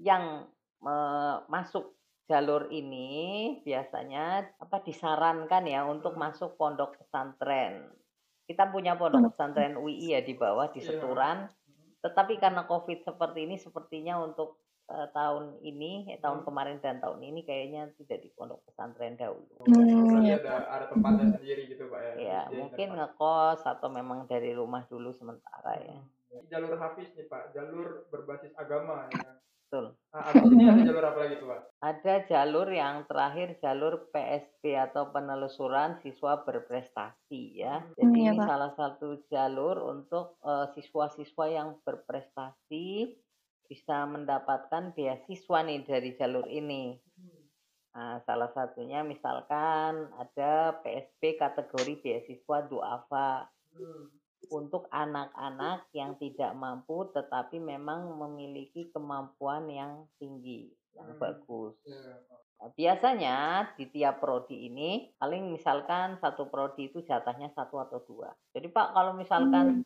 [0.00, 0.48] yang
[1.48, 3.08] masuk jalur ini
[3.62, 6.22] biasanya apa disarankan ya untuk hmm.
[6.26, 7.86] masuk pondok pesantren.
[8.46, 10.94] Kita punya pondok pesantren UI ya di bawah di iya.
[10.94, 11.46] Seturan.
[12.02, 16.46] Tetapi karena Covid seperti ini sepertinya untuk uh, tahun ini, eh, tahun hmm.
[16.46, 19.66] kemarin dan tahun ini kayaknya tidak di pondok pesantren dahulu.
[19.66, 20.22] Hmm.
[20.22, 22.12] ada ada tempatnya sendiri gitu Pak ya.
[22.18, 25.98] Ya, mungkin ngekos atau memang dari rumah dulu sementara ya.
[26.50, 29.40] Jalur Hafiz nih Pak, jalur berbasis agama ya.
[29.76, 29.92] Betul.
[30.16, 31.60] Nah, abis ini ada jalur apa lagi tuh, Pak?
[31.84, 37.84] Ada jalur yang terakhir jalur PSP atau penelusuran siswa berprestasi ya.
[37.84, 38.48] Hmm, Jadi iya, ini Pak.
[38.48, 42.86] salah satu jalur untuk siswa eh, siswa-siswa yang berprestasi
[43.68, 46.96] bisa mendapatkan beasiswa nih dari jalur ini.
[47.92, 53.52] Nah, salah satunya misalkan ada PSP kategori beasiswa duafa
[54.50, 61.20] untuk anak-anak yang tidak mampu tetapi memang memiliki kemampuan yang tinggi, yang Hmm.
[61.20, 61.74] bagus.
[61.84, 62.14] Iya.
[62.56, 63.36] Nah, biasanya
[63.76, 68.32] di tiap prodi ini paling misalkan satu prodi itu jatahnya satu atau dua.
[68.56, 69.84] Jadi Pak kalau misalkan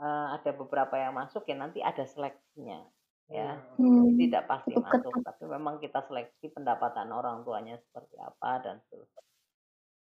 [0.00, 2.82] eh, ada beberapa yang masuk ya nanti ada seleksinya
[3.30, 3.62] ya.
[3.78, 4.10] Hmm.
[4.10, 5.38] Jadi tidak pasti masuk, ketat.
[5.38, 9.22] tapi memang kita seleksi pendapatan orang tuanya seperti apa dan seterusnya.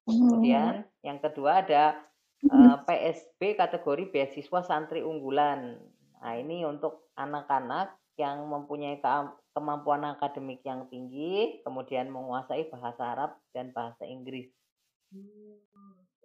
[0.04, 0.18] Hmm.
[0.18, 0.72] Kemudian
[1.06, 1.94] yang kedua ada
[2.48, 5.80] eh, PSB kategori beasiswa santri unggulan.
[6.20, 13.30] Nah, ini untuk anak-anak yang mempunyai ke- kemampuan akademik yang tinggi, kemudian menguasai bahasa Arab
[13.54, 14.50] dan bahasa Inggris.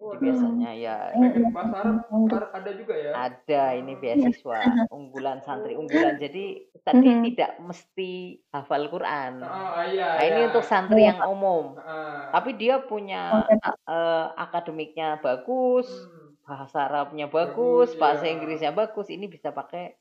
[0.00, 1.96] Oh, Jadi biasanya ya Pengen bahasa Arab
[2.32, 3.12] Arab ada juga ya?
[3.12, 4.60] ada ini beasiswa
[4.96, 6.16] unggulan santri unggulan.
[6.16, 7.22] Jadi tadi Mhm.
[7.28, 8.10] tidak mesti
[8.48, 9.44] hafal Quran.
[9.44, 10.48] Oh, iya, Nah, ini iya.
[10.48, 11.76] untuk santri yang umum.
[11.76, 12.32] Ah.
[12.32, 13.44] Tapi dia punya
[13.86, 16.32] eh, akademiknya bagus, Hmm.
[16.48, 18.32] bahasa Arabnya bagus, Bagus, bahasa iya.
[18.34, 19.94] Inggrisnya bagus, ini bisa pakai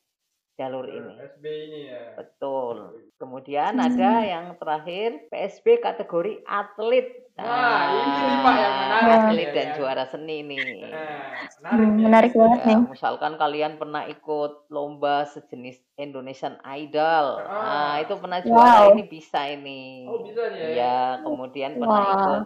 [0.60, 1.16] jalur ini.
[1.32, 2.02] SB ini ya.
[2.20, 2.78] Betul.
[3.20, 7.08] Kemudian ada yang terakhir PSB kategori atlet.
[7.40, 9.76] Wah, ini nih, Pak, yang menarik Atlet nih, dan ya.
[9.80, 10.68] juara seni nih.
[10.92, 12.04] Nah, menarik Hmm, nih.
[12.04, 12.80] menarik banget Ya, nih.
[12.92, 17.26] misalkan kalian pernah ikut lomba sejenis Indonesian Idol.
[17.48, 17.64] Ah.
[17.64, 18.92] Nah, itu pernah juara Wow.
[18.92, 19.80] ini bisa ini.
[20.04, 20.68] Oh, bisa nih ya?
[20.76, 22.12] Iya, kemudian pernah Wah.
[22.20, 22.44] ikut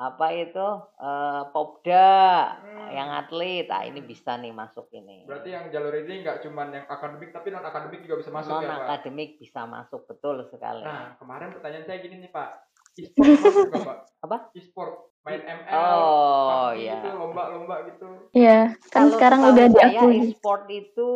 [0.00, 0.68] apa itu?
[0.96, 2.08] eh, Popda
[2.56, 2.88] Hmm.
[2.90, 3.68] yang atlet.
[3.68, 5.22] Ah, ini bisa nih masuk ini.
[5.22, 8.62] Berarti yang jalur ini nggak cuma yang akademik tapi non akademik juga bisa masuk non
[8.62, 8.80] ya Pak.
[8.88, 10.82] akademik bisa masuk betul sekali.
[10.82, 12.48] Nah kemarin pertanyaan saya gini nih Pak,
[12.96, 13.98] e-sport masuk Pak?
[14.20, 14.36] Apa?
[14.52, 16.96] E-sport, main ML, Oh, iya.
[16.98, 18.08] gitu, lomba-lomba gitu.
[18.32, 20.16] Iya, kan Kalau sekarang udah diakui.
[20.26, 21.10] e-sport itu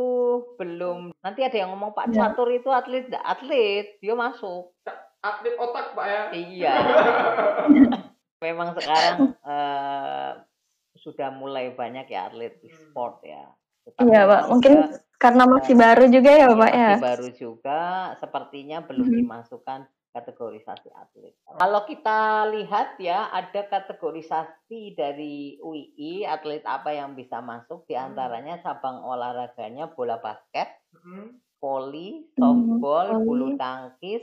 [0.55, 1.12] belum.
[1.18, 2.29] Nanti ada yang ngomong Pak Ya.
[2.29, 4.73] Catur itu atlet, Nggak atlet, dia masuk.
[5.20, 6.23] Atlet otak Pak ya.
[6.33, 6.73] Iya.
[8.45, 10.31] Memang sekarang eh,
[10.95, 13.49] sudah mulai banyak ya atlet e-sport ya.
[13.89, 14.43] Tetapi Iya, Pak.
[14.53, 16.89] Mungkin dia- karena masih baru juga ya, Iya, Pak ya.
[16.93, 17.81] masih baru juga,
[18.21, 19.17] sepertinya belum Mhm.
[19.25, 19.81] dimasukkan
[20.15, 21.35] kategorisasi atlet.
[21.59, 22.21] Kalau kita
[22.55, 29.91] lihat ya, ada kategorisasi dari UII, atlet apa yang bisa masuk, di antaranya cabang olahraganya
[29.91, 31.35] bola basket, Hmm.
[31.59, 34.23] voli, Hmm, softball, bulu tangkis,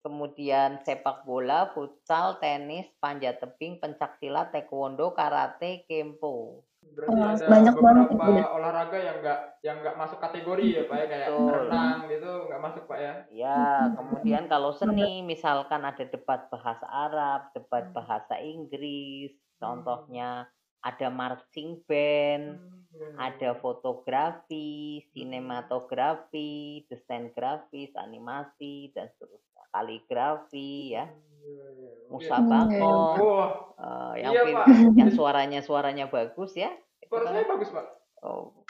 [0.00, 6.62] kemudian sepak bola, futsal, tenis, panjat tebing, pencaksilat, taekwondo, karate, kempo.
[6.78, 8.46] Berarti ada banyak banget beberapa itu ya.
[8.54, 11.50] olahraga yang nggak yang nggak masuk kategori ya Pak ya kayak Betul.
[11.52, 13.14] renang gitu nggak masuk Pak ya.
[13.28, 20.48] Ya, kemudian kalau seni, misalkan ada debat bahasa Arab, debat bahasa Inggris, contohnya
[20.80, 23.20] ada marching band, Hmm.
[23.20, 29.47] ada fotografi, sinematografi, desain grafis, animasi, dan seterusnya.
[29.72, 31.06] Kaligrafi, ya,
[31.44, 31.90] Iya, iya.
[32.08, 34.64] Musabakoh, Wah, eh, yang, Iya,
[34.96, 36.72] yang suaranya suaranya bagus ya.
[37.00, 37.86] itu suara saya bagus Pak.
[38.20, 38.64] oh,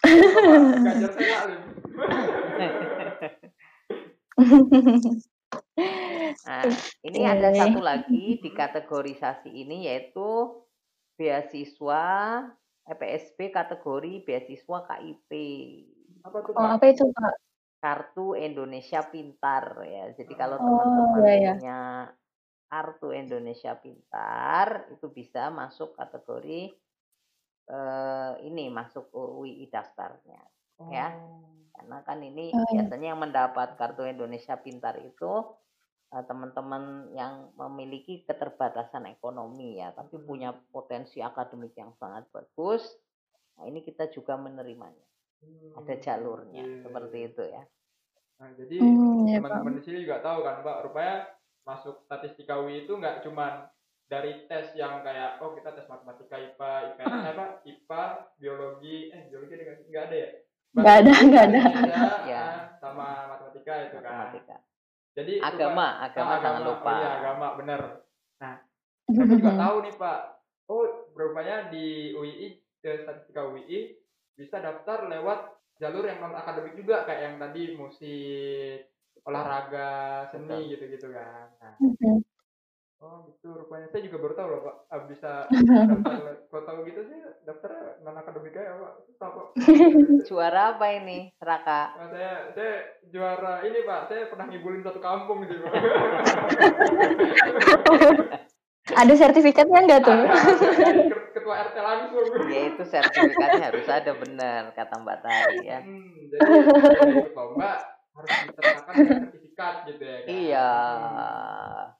[1.10, 1.36] saya.
[6.48, 6.62] Nah,
[7.06, 7.60] ini Iya ada nih.
[7.62, 10.58] satu lagi di kategorisasi ini yaitu
[11.14, 12.04] beasiswa
[12.88, 15.30] EPSB kategori beasiswa KIP.
[16.24, 17.32] Apa tuh Oh, apa itu, Pak?
[17.82, 20.04] Kartu Indonesia Pintar ya.
[20.18, 21.52] Jadi kalau Oh, teman-teman iya, iya.
[21.54, 21.78] punya
[22.68, 26.76] kartu Indonesia Pintar itu bisa masuk kategori
[27.70, 30.42] eh, ini masuk UII daftarnya
[30.90, 31.08] ya.
[31.74, 32.82] Karena kan ini Oh, iya.
[32.82, 35.32] biasanya yang mendapat kartu Indonesia Pintar itu
[36.14, 42.82] eh, teman-teman yang memiliki keterbatasan ekonomi ya, tapi punya potensi akademik yang sangat bagus.
[43.58, 45.04] Nah, ini kita juga menerimanya.
[45.38, 47.28] Hmm, Ada jalurnya iya, seperti iya.
[47.30, 47.62] itu ya.
[48.38, 51.16] Nah, jadi Hmm, iya, teman-teman di sini juga tahu kan Pak, rupanya
[51.62, 53.66] masuk statistika UI itu nggak cuman
[54.08, 58.02] dari tes yang kayak oh kita tes matematika IPA, IPS, apa IPA,
[58.40, 60.28] biologi, eh biologi ada nggak ada ya?
[60.74, 61.60] Nggak ada, nggak ada.
[62.30, 62.42] Ya.
[62.44, 64.10] ah, sama matematika itu kan.
[64.10, 64.56] Matematika.
[65.18, 66.90] Jadi Agama, rupa- agama ah, jangan lupa.
[66.94, 67.80] Oh iya, agama bener.
[68.38, 68.54] Nah,
[69.14, 70.20] saya juga tahu nih Pak.
[70.68, 70.84] Oh,
[71.16, 72.46] rupanya di UII,
[72.78, 73.98] ke statistika UII
[74.38, 75.50] bisa daftar lewat
[75.82, 78.86] jalur yang non akademik juga kayak yang tadi musik,
[79.26, 81.50] olahraga, seni gitu-gitu kan.
[81.58, 82.22] Nah, Mhm.
[82.98, 83.90] oh gitu rupanya.
[83.90, 84.76] Saya juga baru tahu loh Pak.
[84.90, 85.32] Ah, bisa
[85.90, 86.14] daftar
[86.50, 88.92] kalau tahu gitu sih daftar non akademik aja Pak.
[89.10, 89.46] Susah Pak.
[90.30, 91.82] Juara apa ini, Raka?
[91.98, 92.72] Nah, saya saya
[93.10, 94.00] juara ini Pak.
[94.06, 95.72] Saya pernah ngibulin satu kampung sih Pak.
[98.88, 100.20] Ada sertifikatnya nggak tuh?
[101.48, 102.24] Ketua RT langsung.
[102.52, 105.80] Ya itu sertifikatnya harus ada benar kata Mbak Tari ya.
[105.80, 106.44] Hmm, jadi
[107.32, 107.72] lomba
[108.12, 110.28] harus disertakan sertifikat gitu ya kan?
[110.28, 110.70] Iya,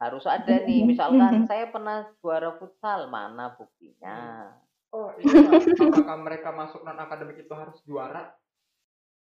[0.05, 0.85] harus ada nih.
[0.85, 4.53] Misalkan saya pernah juara futsal, mana buktinya?
[4.93, 8.37] Oh iya, apakah mereka masuk non akademik itu harus juara?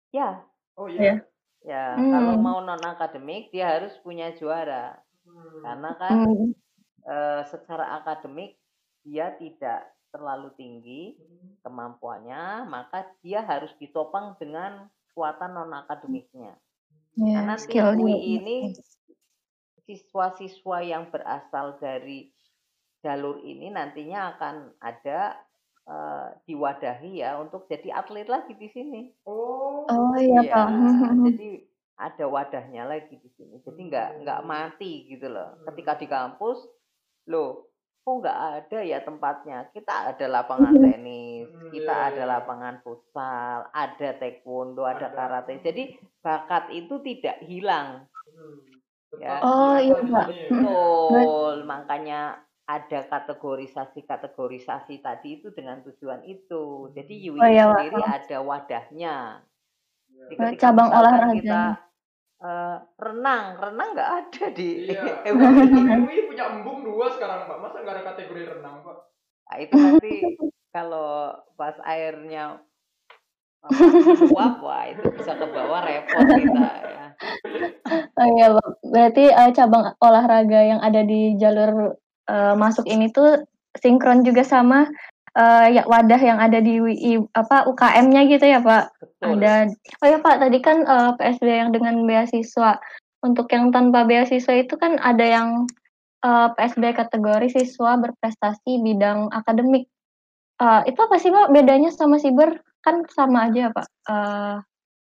[0.09, 0.41] Ya.
[0.81, 1.21] Oh iya.
[1.69, 5.05] Ya, kalau mau non akademik dia harus punya juara.
[5.29, 5.61] Hmm.
[5.61, 6.17] Karena kan
[7.05, 8.57] eh, secara akademik
[9.05, 11.19] dia tidak terlalu tinggi
[11.67, 16.55] kemampuannya, maka dia harus ditopang dengan kekuatan non akademiknya.
[17.19, 17.99] Ya, Karena tim skillnya.
[17.99, 18.57] UI ini
[19.85, 22.31] siswa-siswa yang berasal dari
[23.03, 25.37] jalur ini nantinya akan ada
[25.85, 29.03] eh, diwadahi ya untuk jadi atlet lagi di sini.
[29.27, 29.85] Oh.
[29.85, 30.69] Oh iya Iya, Pak.
[31.29, 31.51] jadi
[31.95, 33.61] ada wadahnya lagi di sini.
[33.63, 35.61] Jadi nggak nggak mati gitu loh.
[35.69, 36.59] Ketika di kampus,
[37.29, 37.74] loh,
[38.05, 39.59] kok nggak ada ya tempatnya?
[39.75, 42.33] Kita ada lapangan tenis, Hmm, kita iya, ada iya.
[42.39, 45.17] lapangan futsal, ada taekwondo, ada Ada.
[45.17, 45.53] karate.
[45.67, 45.83] Jadi
[46.25, 47.89] bakat itu tidak hilang.
[48.27, 48.61] Hmm.
[49.23, 49.35] Ya.
[49.43, 50.27] Oh, iya, Pak.
[50.29, 50.35] ya.
[50.51, 52.21] Betul, makanya
[52.67, 56.91] ada kategorisasi-kategorisasi tadi itu dengan tujuan itu.
[56.97, 59.17] Jadi UI Oh, iya, sendiri ada wadahnya.
[60.11, 60.25] Iya.
[60.31, 61.43] Jadi Oh, cabang olahraganya.
[61.43, 61.61] kita
[62.43, 65.23] eh, renang, renang nggak ada di Iya.
[65.35, 66.03] MUI.
[66.03, 67.59] MUI punya embung dua sekarang Pak.
[67.63, 68.99] Masa nggak ada kategori renang Pak?
[69.45, 70.15] Nah, itu nanti
[70.75, 72.59] kalau pas airnya
[73.65, 73.81] apa,
[74.29, 77.07] uap, wah itu bisa ke bawah repot kita ya.
[78.19, 78.69] Oh iya, Pak.
[78.83, 81.97] Berarti eh, cabang olahraga yang ada di jalur
[82.29, 83.41] eh, masuk ini tuh
[83.79, 84.87] sinkron juga sama
[85.35, 88.85] eh, ya wadah yang ada di UI apa UKM-nya gitu ya, Pak?
[89.03, 89.43] Betul.
[89.43, 89.55] Ada.
[90.03, 92.79] Oh ya, Pak, tadi kan eh, PSB yang dengan beasiswa.
[93.25, 95.49] Untuk yang tanpa beasiswa itu kan ada yang
[96.23, 99.91] eh, PSB kategori siswa berprestasi bidang akademik.
[100.63, 101.51] Eh, itu apa sih, Pak?
[101.51, 103.87] Bedanya sama siber kan sama aja, Pak.
[103.91, 104.57] Eh,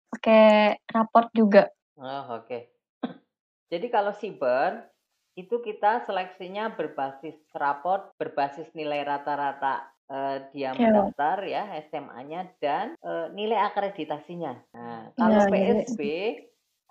[0.09, 1.69] pakai raport juga.
[2.01, 2.59] Oh, oke.
[3.71, 4.89] Jadi kalau siber
[5.35, 13.27] itu kita seleksinya berbasis raport, berbasis nilai rata-rata eh, dia mendaftar ya SMA-nya dan eh,
[13.33, 14.53] nilai akreditasinya.
[14.73, 15.53] Nah, kalau Iya, jadi-
[15.85, 16.01] PSB,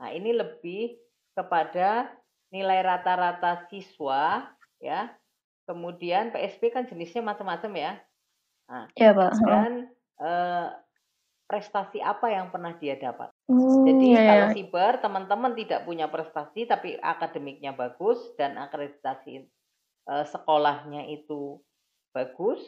[0.00, 0.98] nah ini lebih
[1.35, 2.11] kepada
[2.50, 5.11] nilai rata-rata siswa ya.
[5.64, 7.92] Kemudian PSB kan jenisnya macam-macam ya.
[8.94, 9.31] Iya, Pak.
[9.33, 9.46] Heeh.
[9.48, 9.72] Dan
[10.14, 10.68] eh,
[11.44, 13.29] prestasi apa yang pernah dia dapat.
[13.50, 14.55] Hmm, Jadi iya, kalau iya.
[14.57, 19.44] siber teman-teman tidak punya prestasi tapi akademiknya bagus dan akreditasi
[20.09, 21.61] eh, sekolahnya itu
[22.14, 22.61] bagus,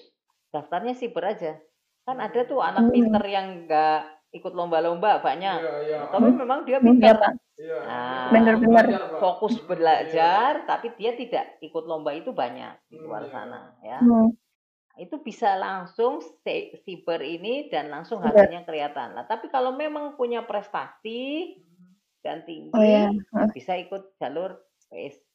[0.56, 1.52] daftarnya siber aja.
[2.02, 2.94] Kan ada tuh anak Hmm.
[2.94, 4.00] pinter yang enggak
[4.32, 5.58] ikut lomba-lomba banyak.
[5.58, 5.98] Iya, iya.
[6.08, 7.32] Tapi memang dia Hmm, pinter, iya, Pak.
[7.56, 7.78] Iya.
[7.82, 8.84] Nah, Bener-bener.
[8.86, 9.64] Belajar, fokus Iya.
[9.66, 13.32] belajar, tapi dia tidak ikut lomba itu banyak di Hmm, luar iya.
[13.32, 13.98] sana ya.
[14.00, 14.28] Hmm.
[14.96, 18.32] Itu bisa langsung si- siber ini dan langsung Iya.
[18.32, 19.12] hasilnya kelihatan.
[19.12, 21.52] Nah, tapi kalau memang punya prestasi
[22.20, 23.12] dan tinggi, Oh ya.
[23.12, 23.48] Heeh.
[23.52, 25.25] bisa ikut jalur PSB.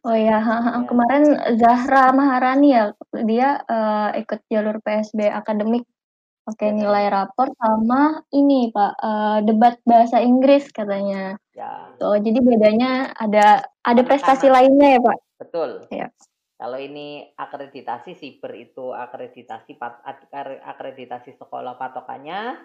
[0.00, 0.40] Oh ya.
[0.40, 0.80] Ya.
[0.88, 1.24] kemarin
[1.60, 2.84] Zahra Maharani ya,
[3.28, 5.84] dia eh, ikut jalur PSB akademik
[6.48, 6.76] pakai Ya.
[6.80, 11.36] nilai rapor sama ini Pak eh, debat bahasa Inggris katanya.
[11.52, 14.56] Ya, Oh, jadi bedanya ada ada prestasi Anak-anak.
[14.56, 15.18] lainnya ya Pak?
[15.36, 15.70] betul.
[15.92, 16.08] Iya.
[16.56, 19.76] Kalau ini akreditasi siber itu akreditasi
[20.60, 22.56] akreditasi sekolah patokannya.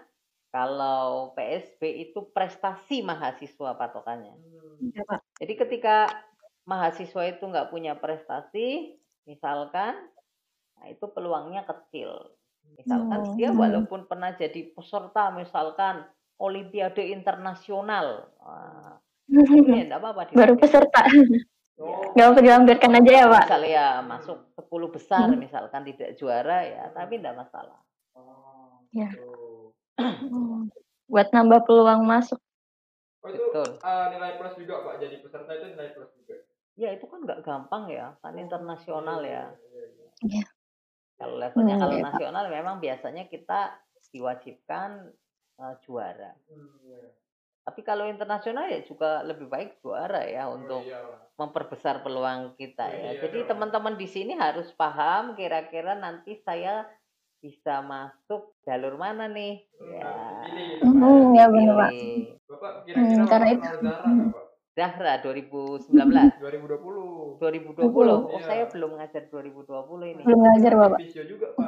[0.51, 4.35] Kalau PSB itu prestasi mahasiswa patokannya.
[4.79, 5.19] Iya Pak.
[5.43, 6.07] Jadi ketika
[6.65, 9.93] mahasiswa itu nggak punya prestasi, misalkan,
[10.75, 12.33] nah itu peluangnya kecil.
[12.75, 13.61] Misalkan dia Hmm.
[13.61, 16.03] walaupun pernah jadi peserta, misalkan
[16.35, 18.27] Olimpiade internasional,
[19.31, 20.35] enggak apa-apa.
[20.35, 21.07] Baru peserta,
[21.75, 23.43] Oh, nggak usah dilampirkan aja ya Pak?
[23.47, 25.39] Misalnya ya masuk 10 besar, Hmm.
[25.39, 27.79] misalkan tidak juara ya, tapi enggak masalah.
[28.15, 29.11] Oh, Ya.
[29.11, 29.71] gitu.
[29.99, 30.67] Hmm.
[31.11, 32.39] Buat nambah peluang masuk.
[33.21, 33.69] Oh, itu Betul.
[33.79, 34.95] eh, nilai plus juga Pak.
[35.03, 36.35] Jadi peserta itu nilai plus juga.
[36.75, 39.47] Ya itu kan nggak gampang ya, kan internasional ya.
[39.71, 40.07] Iya, iya.
[40.21, 40.45] Iya.
[41.15, 42.07] Kalau levelnya Hmm, kalau iya, Pak.
[42.11, 43.59] nasional memang biasanya kita
[44.11, 44.89] diwajibkan
[45.55, 46.35] eh, juara.
[46.45, 46.99] Hmm, iya.
[47.63, 51.39] Tapi kalau internasional ya juga lebih baik juara ya Oh, untuk iya, Pak.
[51.39, 53.15] memperbesar peluang kita ya.
[53.15, 56.83] Iya Jadi teman-teman di sini harus paham kira-kira nanti saya
[57.39, 59.63] bisa masuk jalur mana nih.
[59.79, 60.11] Hmm, Ya.
[60.83, 61.33] Hmm, Pak.
[61.33, 61.91] ya benar Pak.
[62.45, 64.44] Bapak kira-kira Hmm, karena itu- Zara Pak?
[64.75, 65.87] Dahra 2019.
[66.35, 67.39] 2020.
[67.39, 68.11] 2020.
[68.11, 68.43] Oh, Iya.
[68.43, 70.21] saya belum ngajar 2020 ini.
[70.27, 70.99] Belum ngajar Bapak.
[70.99, 71.63] Visio juga, Pak.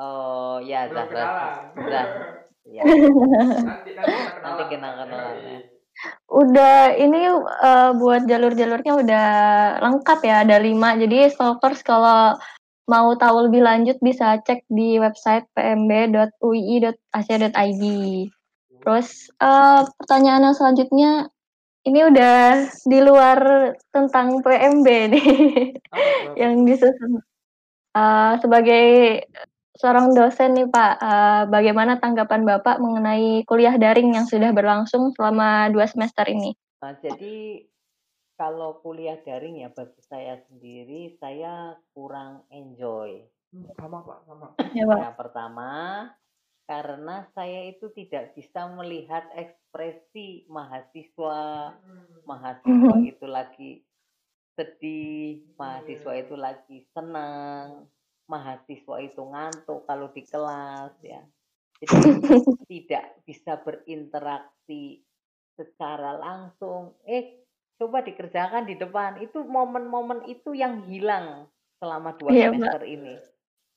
[0.00, 1.12] Oh, ya Belum Zahra.
[1.12, 1.52] kenalan.
[1.92, 2.08] Zah.
[2.62, 2.86] Ya.
[2.86, 3.90] nanti
[4.38, 5.34] nanti kita kenalan.
[5.42, 5.58] Ya.
[6.30, 9.26] Udah ini eh, buat jalur-jalurnya udah
[9.82, 10.94] lengkap ya, ada lima.
[10.96, 12.38] Jadi stalkers kalau
[12.86, 17.82] mau tahu lebih lanjut bisa cek di website pmb.ui.ac.id.
[18.82, 21.30] Terus uh, pertanyaan yang selanjutnya
[21.82, 23.38] ini udah di luar
[23.90, 25.28] tentang PMB nih
[26.40, 27.18] yang disusun
[27.94, 29.18] uh, sebagai
[29.76, 35.72] seorang dosen nih Pak, uh, bagaimana tanggapan Bapak mengenai kuliah daring yang sudah berlangsung selama
[35.72, 36.54] dua semester ini?
[36.84, 37.66] Nah, jadi
[38.36, 43.26] kalau kuliah daring ya bagi saya sendiri saya kurang enjoy.
[43.52, 44.46] Hmm, sama Pak, sama.
[44.72, 44.98] Ya, Pak.
[45.02, 45.70] Yang pertama
[46.72, 51.76] karena saya itu tidak bisa melihat ekspresi mahasiswa,
[52.24, 53.12] mahasiswa hmm.
[53.12, 53.72] itu lagi
[54.56, 57.84] sedih, mahasiswa itu lagi senang,
[58.24, 61.20] mahasiswa itu ngantuk kalau di kelas ya.
[61.76, 62.08] Jadi
[62.72, 65.04] tidak bisa berinteraksi
[65.52, 66.96] secara langsung.
[67.04, 67.44] Eh,
[67.76, 69.20] coba dikerjakan di depan.
[69.20, 72.96] Itu momen-momen itu yang hilang selama dua ya, semester Mbak.
[72.96, 73.14] ini.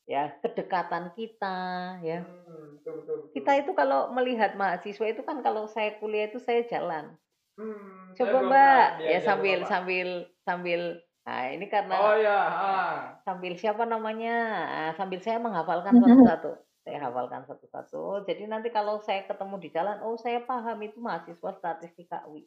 [0.05, 1.57] Ya, kedekatan kita,
[2.05, 2.21] ya.
[2.21, 3.33] Hmm, betul, betul, betul.
[3.33, 7.17] Kita itu kalau melihat mahasiswa itu kan kalau saya kuliah itu saya jalan.
[7.57, 12.93] Hmm, coba Mbak, ya sambil sambil sambil Nah, ini karena Oh ya, ah.
[13.25, 14.37] sambil siapa namanya?
[14.69, 16.51] Ah, sambil saya menghafalkan satu-satu.
[16.85, 18.29] Saya hafalkan satu-satu.
[18.29, 22.45] Jadi nanti kalau saya ketemu di jalan, oh saya paham itu mahasiswa statistika UI.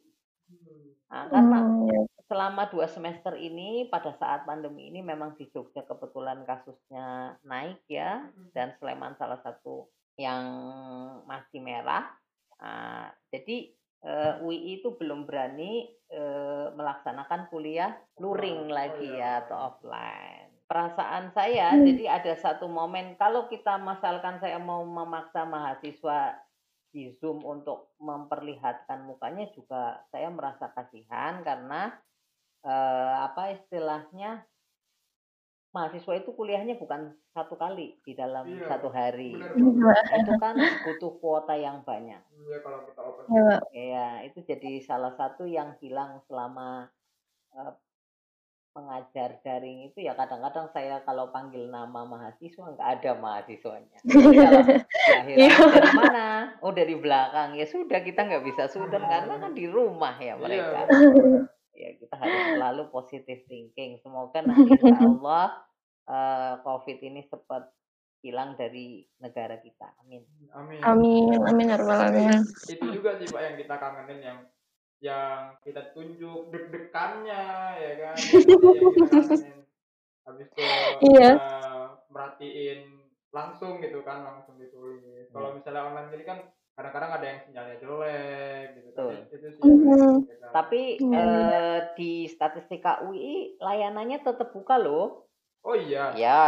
[1.11, 2.07] Nah, karena hmm.
[2.29, 8.21] Selama dua semester ini pada saat pandemi ini memang di Jogja kebetulan kasusnya naik ya
[8.53, 10.45] dan Sleman salah satu yang
[11.25, 12.05] masih merah.
[12.61, 13.73] Nah, jadi
[14.05, 20.53] uh, eh, UI itu belum berani uh, melaksanakan kuliah luring lagi ya atau offline.
[20.69, 21.81] Perasaan saya, hmm.
[21.81, 26.37] jadi ada satu momen kalau kita misalkan saya mau memaksa mahasiswa
[26.93, 31.93] di Zoom untuk memperlihatkan mukanya juga saya merasa kasihan karena
[32.65, 34.43] uh, apa istilahnya
[35.69, 39.37] mahasiswa itu kuliahnya bukan satu kali di dalam iya, satu hari.
[39.37, 42.17] Benar, Itu kan butuh kuota yang banyak.
[42.17, 43.23] Iya kalau kita open.
[43.29, 46.89] Iya, ya, itu jadi salah satu yang hilang selama
[47.53, 47.73] uh,
[48.73, 53.97] mengajar daring itu ya kadang-kadang saya kalau panggil nama mahasiswa nggak ada mahasiswanya.
[55.09, 56.27] Jadi ya, dari mana?
[56.61, 60.33] Oh dari belakang ya sudah kita nggak bisa sudah karena kan di rumah ya iya,
[60.37, 60.79] mereka.
[60.85, 63.95] Iya, ya kita harus selalu positive thinking.
[64.03, 65.47] Semoga nanti insya Allah
[66.11, 67.71] uh, COVID ini cepat
[68.19, 69.87] hilang dari negara kita.
[70.03, 70.27] Amin.
[70.51, 70.83] Amin.
[70.83, 71.39] Amin.
[71.47, 74.39] Amin ya amin itu juga sih pak yang kita kangenin yang
[74.99, 77.43] yang kita tunjuk deg-degannya
[77.79, 78.15] ya kan?
[80.27, 80.63] Habis itu
[81.15, 81.39] iya.
[81.39, 85.31] uh, merhatiin langsung gitu kan langsung ditulis.
[85.31, 86.43] Kalau misalnya online ini kan
[86.79, 89.15] kadang-kadang ada yang sinyalnya jelek gitu kan.
[89.27, 89.61] Itu sih.
[89.67, 90.13] Mm-hmm.
[90.55, 95.27] Tapi uh, di statistika UI layanannya tetap buka loh.
[95.59, 96.15] Oh iya.
[96.15, 96.47] Ya,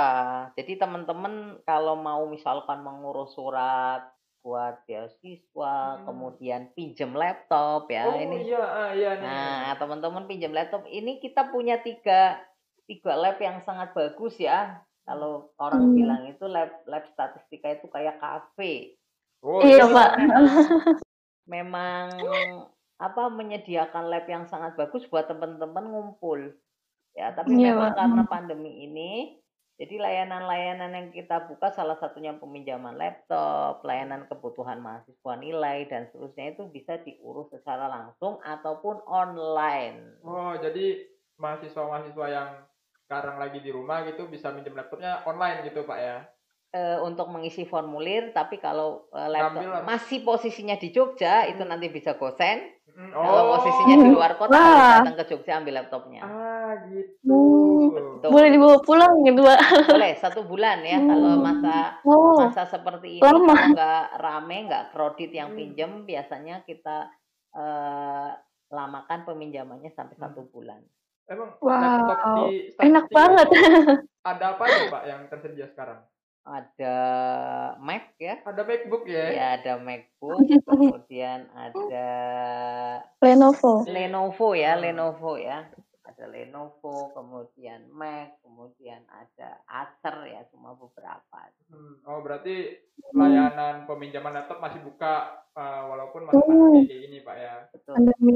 [0.55, 4.07] jadi teman-teman kalau mau misalkan mengurus surat
[4.41, 6.03] buat beasiswa, hmm.
[6.07, 8.49] kemudian pinjam laptop ya oh, ini.
[8.49, 9.11] iya, ah, iya.
[9.19, 12.41] Nah, teman-teman pinjam laptop ini kita punya tiga
[12.89, 14.79] tiga lab yang sangat bagus ya.
[15.05, 15.95] Kalau orang hmm.
[15.99, 19.00] bilang itu lab lab statistika itu kayak kafe.
[19.41, 20.09] Oh, iya, iya, Pak.
[21.49, 22.07] Memang
[23.01, 26.53] apa menyediakan lab yang sangat bagus buat teman-teman ngumpul.
[27.17, 27.97] Ya, tapi iya, memang Pak.
[27.97, 29.41] karena pandemi ini
[29.81, 36.53] jadi layanan-layanan yang kita buka salah satunya peminjaman laptop, layanan kebutuhan mahasiswa nilai dan seterusnya
[36.53, 40.21] itu bisa diurus secara langsung ataupun online.
[40.21, 41.01] Oh, jadi
[41.41, 42.61] mahasiswa-mahasiswa yang
[43.09, 46.29] sekarang lagi di rumah gitu bisa minjem laptopnya online gitu, Pak ya?
[46.75, 52.15] Uh, untuk mengisi formulir, tapi kalau uh, laptop masih posisinya di Jogja itu nanti bisa
[52.15, 52.81] gosen.
[52.91, 53.23] Oh.
[53.23, 56.21] Kalau posisinya di luar kota harus datang ke Jogja ambil laptopnya.
[56.27, 57.39] Ah gitu.
[57.95, 58.19] Hmm.
[58.27, 59.59] Boleh dibawa pulang gitu, Pak.
[59.95, 61.07] Boleh satu bulan ya hmm.
[61.07, 62.35] kalau masa oh.
[62.39, 63.55] masa seperti ini Lama.
[63.55, 65.57] kalau nggak rame nggak kredit yang hmm.
[65.57, 67.11] pinjem biasanya kita
[67.55, 68.29] uh,
[68.71, 70.23] lamakan peminjamannya sampai hmm.
[70.27, 70.83] satu bulan.
[71.31, 71.79] Emang wow.
[71.79, 73.47] laptop di enak banget.
[74.27, 76.03] Ada apa ya Pak yang tersedia sekarang?
[76.41, 76.97] Ada
[77.77, 78.41] Mac ya.
[78.41, 79.25] Ada MacBook ya?
[79.29, 82.09] Ya ada MacBook, kemudian ada
[83.21, 83.85] Lenovo.
[83.85, 85.69] Lenovo ya, Lenovo ya.
[86.01, 91.45] Ada Lenovo, kemudian Mac, kemudian ada Acer ya, cuma beberapa.
[91.69, 92.01] Hmm.
[92.09, 92.73] Oh berarti
[93.13, 97.53] layanan peminjaman laptop masih buka uh, walaupun masih pandemi kayak gini pak ya?
[97.69, 97.93] Betul.
[98.01, 98.35] Pandemi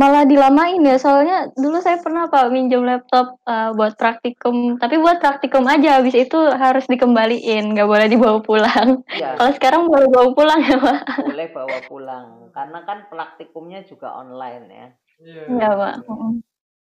[0.00, 0.96] malah dilamain ya.
[0.96, 4.80] Soalnya dulu saya pernah pak minjem laptop uh, buat praktikum.
[4.80, 9.04] Tapi buat praktikum aja habis itu harus dikembaliin nggak boleh dibawa pulang.
[9.12, 9.36] Ya.
[9.36, 10.98] kalau sekarang boleh bawa pulang ya pak.
[11.28, 12.26] Boleh bawa pulang
[12.56, 14.88] karena kan praktikumnya juga online ya.
[15.20, 15.94] Iya ya, pak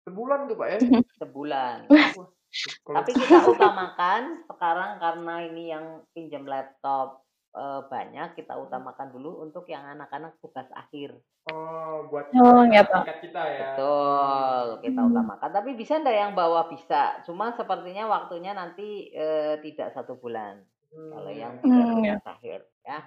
[0.07, 0.79] sebulan tuh pak ya?
[1.23, 1.79] Sebulan.
[3.01, 9.69] Tapi kita utamakan sekarang karena ini yang pinjam laptop uh, banyak kita utamakan dulu untuk
[9.69, 11.17] yang anak-anak tugas akhir.
[11.51, 13.03] Oh, buat Oh, ya, Pak.
[13.03, 13.61] tingkat kita ya.
[13.75, 15.11] Betul, kita Hmm.
[15.11, 15.51] utamakan.
[15.51, 17.19] Tapi bisa ndak yang bawah bisa.
[17.25, 20.63] Cuma sepertinya waktunya nanti eh, tidak satu bulan.
[20.93, 21.65] Hmm, Kalau yang ya.
[21.65, 22.15] Hmm, ya.
[22.21, 22.99] tugas akhir, ya,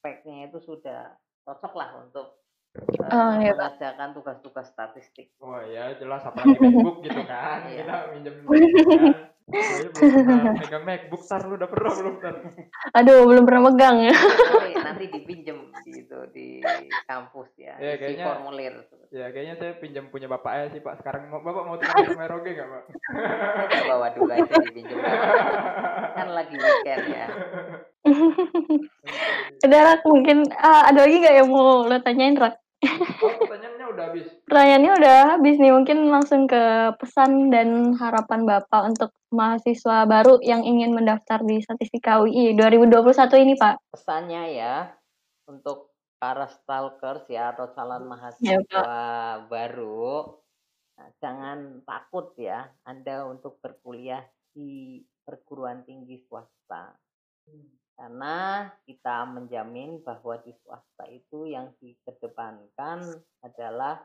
[0.00, 1.00] speknya itu sudah
[1.44, 2.26] cocok lah untuk
[2.74, 5.32] eh, Oh, ya, mengerjakan tugas-tugas statistik.
[5.38, 7.62] Wah ya jelas apalagi MacBook gitu kan.
[7.72, 7.84] Iya.
[7.84, 9.37] Kita minjem kan.
[9.48, 12.36] Belum pernah megang MacBook, tar lu udah pernah belum tar?
[12.94, 14.12] Aduh, belum pernah megang ya.
[14.12, 16.60] Oke, nanti dipinjem gitu di
[17.04, 18.74] kampus ya, Ya, kayaknya- formulir.
[19.08, 21.00] Ya kayaknya saya pinjam punya bapak saya sih pak.
[21.00, 22.82] Sekarang mau bapak mau tukar sama Eroge nggak pak?
[23.88, 25.00] Bawa dulu aja dipinjem.
[26.12, 27.26] kan lagi weekend ya.
[29.64, 32.54] Udah, Rak, mungkin ah, ada lagi nggak yang mau lo tanyain, Rak?
[33.18, 33.37] Oh
[34.48, 34.98] pertanyaannya udah habis.
[34.98, 36.64] Pertanyaannya udah habis nih, mungkin langsung ke
[36.96, 43.54] pesan dan harapan Bapak untuk mahasiswa baru yang ingin mendaftar di Statistika UI 2021 ini,
[43.60, 43.92] Pak.
[43.92, 44.74] Pesannya ya
[45.46, 48.98] untuk para stalkers ya atau calon Ya, mahasiswa
[49.46, 50.40] baru,
[50.98, 56.98] nah, jangan takut ya Anda untuk berkuliah di perguruan tinggi swasta.
[57.98, 63.02] Karena kita menjamin bahwa di swasta itu yang dikedepankan
[63.42, 63.98] adalah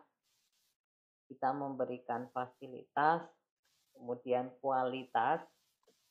[1.27, 3.23] kita memberikan fasilitas,
[3.95, 5.43] kemudian kualitas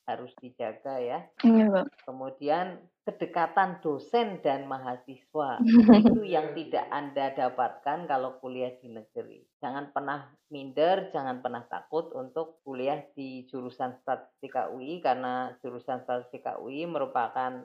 [0.03, 1.21] harus dijaga ya.
[1.47, 1.85] Iya, Pak.
[2.07, 5.59] Kemudian kedekatan dosen dan mahasiswa
[6.03, 9.43] itu yang tidak Anda dapatkan kalau kuliah di negeri.
[9.63, 16.59] Jangan pernah minder, jangan pernah takut untuk kuliah di jurusan statistika UI karena jurusan statistika
[16.59, 17.63] UI merupakan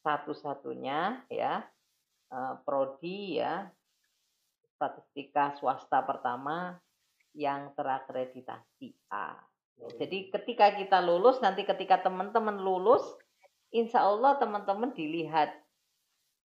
[0.00, 1.62] satu-satunya ya
[2.32, 3.68] eh, prodi ya
[4.80, 6.80] statistika swasta pertama
[7.36, 9.36] yang terakreditasi A.
[10.00, 13.04] Jadi ketika kita lulus, nanti ketika teman-teman lulus,
[13.68, 15.52] insya Allah teman-teman dilihat.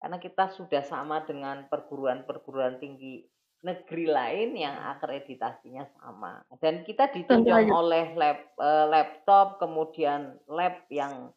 [0.01, 3.21] Karena kita sudah sama dengan perguruan-perguruan tinggi
[3.61, 6.41] negeri lain yang akreditasinya sama.
[6.57, 11.29] Dan kita ditunjang oleh lab, eh, laptop, kemudian lab yang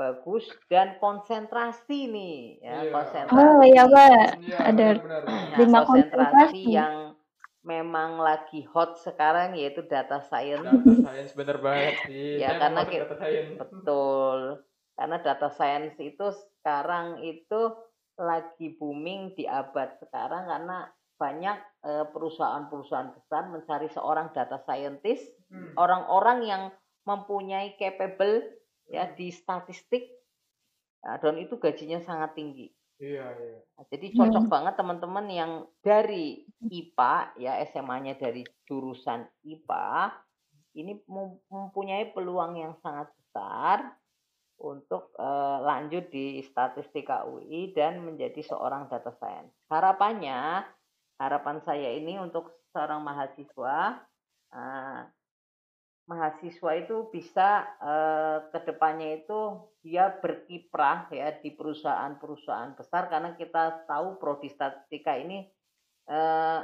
[0.00, 2.90] bagus dan konsentrasi nih ya Iya.
[2.90, 3.36] konsentrasi.
[3.36, 4.08] Oh, iya, Pak.
[4.40, 4.88] Iya, Ada.
[4.96, 6.62] Nah, Lima konsentrasi konsentrasi.
[6.64, 6.94] yang
[7.62, 10.64] memang lagi hot sekarang yaitu data science.
[10.64, 12.40] Data science bener banget sih.
[12.40, 13.50] Ya, Saya karena mau masuk ki- data science.
[13.60, 14.38] Betul.
[14.92, 17.60] Karena data science itu sekarang itu
[18.16, 25.72] lagi booming di abad sekarang karena banyak eh, perusahaan-perusahaan besar mencari seorang data scientist, Hmm.
[25.74, 26.62] orang-orang yang
[27.02, 28.44] mempunyai capable
[28.90, 30.20] ya di statistik
[31.00, 32.68] Nah, dan itu gajinya sangat tinggi.
[33.00, 33.58] Iya iya.
[33.64, 34.52] Nah, jadi cocok Hmm.
[34.52, 40.12] banget teman-teman yang dari IPA ya SMA-nya dari jurusan IPA
[40.76, 43.96] ini mem- mempunyai peluang yang sangat besar
[44.60, 49.56] untuk eh, lanjut di statistika UI dan menjadi seorang data science.
[49.72, 50.68] Harapannya,
[51.16, 54.04] harapan saya ini untuk seorang mahasiswa
[54.52, 55.00] eh,
[56.10, 63.86] mahasiswa itu bisa eh, ke depannya itu dia berkiprah ya di perusahaan-perusahaan besar karena kita
[63.86, 65.46] tahu prodi statistika ini
[66.10, 66.60] eh,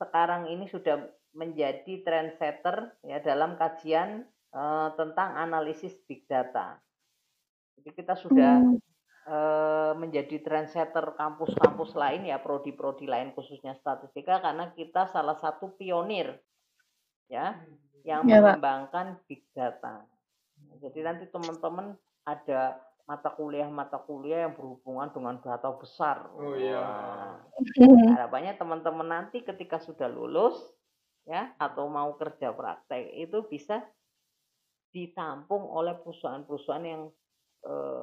[0.00, 1.04] sekarang ini sudah
[1.36, 4.24] menjadi trendsetter ya dalam kajian
[4.56, 6.80] eh, tentang analisis big data.
[7.76, 8.80] Jadi kita sudah Hmm.
[9.28, 16.40] eh, menjadi trendsetter kampus-kampus lain ya prodi-prodi lain khususnya statistika karena kita salah satu pionir
[17.28, 17.60] ya
[18.04, 18.58] yang Ya, Pak.
[18.58, 20.04] mengembangkan big data.
[20.78, 21.94] Jadi nanti teman-teman
[22.26, 22.78] ada
[23.08, 26.28] mata kuliah-mata kuliah yang berhubungan dengan data besar.
[26.36, 26.76] Oh, iya.
[26.76, 27.40] Wah,
[28.20, 30.60] harapannya teman-teman nanti ketika sudah lulus
[31.24, 33.80] ya atau mau kerja praktek itu bisa
[34.92, 37.02] ditampung oleh perusahaan-perusahaan yang
[37.64, 38.02] eh,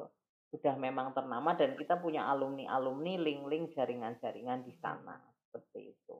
[0.54, 6.16] sudah memang ternama dan kita punya alumni-alumni link-link jaringan-jaringan di sana seperti itu.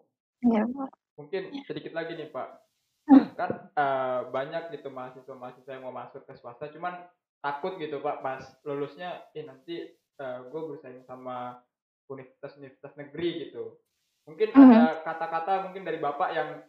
[0.47, 0.91] Iya, Pak.
[1.17, 2.66] Mungkin sedikit lagi nih Pak.
[3.07, 3.27] Hmm.
[3.39, 7.07] Kan eh, banyak gitu mahasiswa-mahasiswa yang mau masuk ke swasta, cuman
[7.45, 11.61] takut gitu Pak pas lulusnya, eh nanti gue bersaing sama
[12.09, 13.77] universitas-universitas negeri gitu.
[14.25, 14.63] Mungkin Mhm.
[14.73, 16.65] ada kata-kata mungkin dari Bapak yang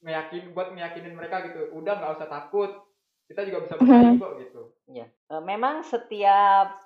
[0.00, 2.70] meyakin buat meyakinin mereka gitu, udah nggak usah takut,
[3.26, 4.62] kita juga bisa bersaing kok gitu.
[4.86, 5.06] Ya,
[5.42, 6.78] memang setiap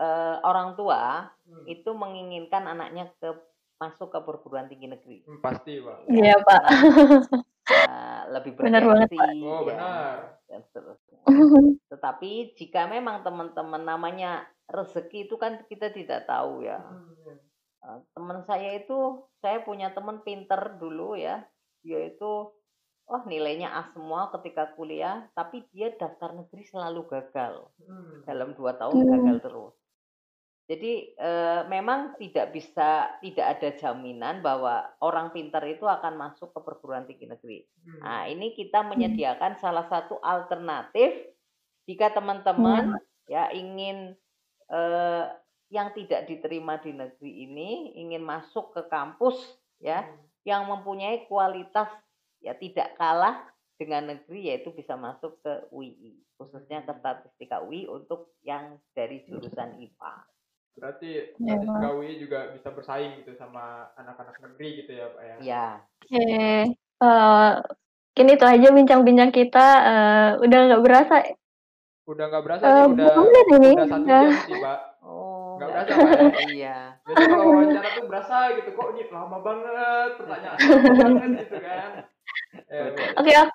[0.00, 1.64] eh, orang tua Hmm.
[1.68, 3.36] itu menginginkan anaknya ke
[3.76, 5.22] masuk ke perguruan tinggi negeri.
[5.28, 6.08] Hmm, pasti Pak.
[6.08, 6.62] Iya, Pak.
[8.30, 10.14] Lebih Benar banget, bergengsi Oh ya, benar.
[10.46, 11.18] dan seterusnya.
[11.92, 14.30] Tetapi jika memang teman-teman namanya
[14.70, 16.78] rezeki itu kan kita tidak tahu ya.
[16.78, 17.38] Hmm.
[17.80, 18.98] Eh, teman saya itu
[19.40, 21.40] saya punya teman pinter dulu ya
[21.80, 22.52] dia itu
[23.08, 28.20] oh nilainya A semua ketika kuliah tapi dia daftar negeri selalu gagal Hmm.
[28.28, 29.10] dalam dua tahun Hmm.
[29.16, 29.74] gagal terus
[30.70, 31.30] Jadi e,
[31.66, 37.26] memang tidak bisa tidak ada jaminan bahwa orang pintar itu akan masuk ke perguruan tinggi
[37.26, 37.66] negeri.
[37.82, 37.98] Hmm.
[38.06, 41.10] Nah, ini kita menyediakan salah satu alternatif
[41.90, 43.02] jika teman-teman hmm.
[43.26, 44.14] ya ingin
[44.70, 44.80] e,
[45.74, 49.42] yang tidak diterima di negeri ini ingin masuk ke kampus
[49.82, 50.22] ya hmm.
[50.46, 51.90] yang mempunyai kualitas
[52.38, 53.42] ya tidak kalah
[53.74, 59.82] dengan negeri yaitu bisa masuk ke UI khususnya ke statistika UI untuk yang dari jurusan
[59.82, 60.29] IPA.
[60.78, 65.36] Berarti ya, UI juga bisa bersaing gitu sama anak-anak negeri gitu ya Pak ya?
[65.40, 65.66] Iya.
[66.00, 66.56] Oke, okay.
[67.02, 67.52] uh, eh,
[68.14, 71.14] kini itu aja bincang-bincang kita uh, udah nggak berasa.
[72.06, 73.10] Udah nggak berasa uh, nih, udah,
[73.60, 73.70] ini.
[73.76, 74.78] udah satu jam sih Pak.
[75.04, 76.32] Oh, nggak berasa Pak ya?
[76.60, 76.78] Iya.
[77.04, 80.58] Jadi kalau wawancara tuh berasa gitu, kok ini lama banget, pertanyaan
[81.02, 81.90] banget gitu kan.
[82.70, 83.54] Ya, Oke, okay, aku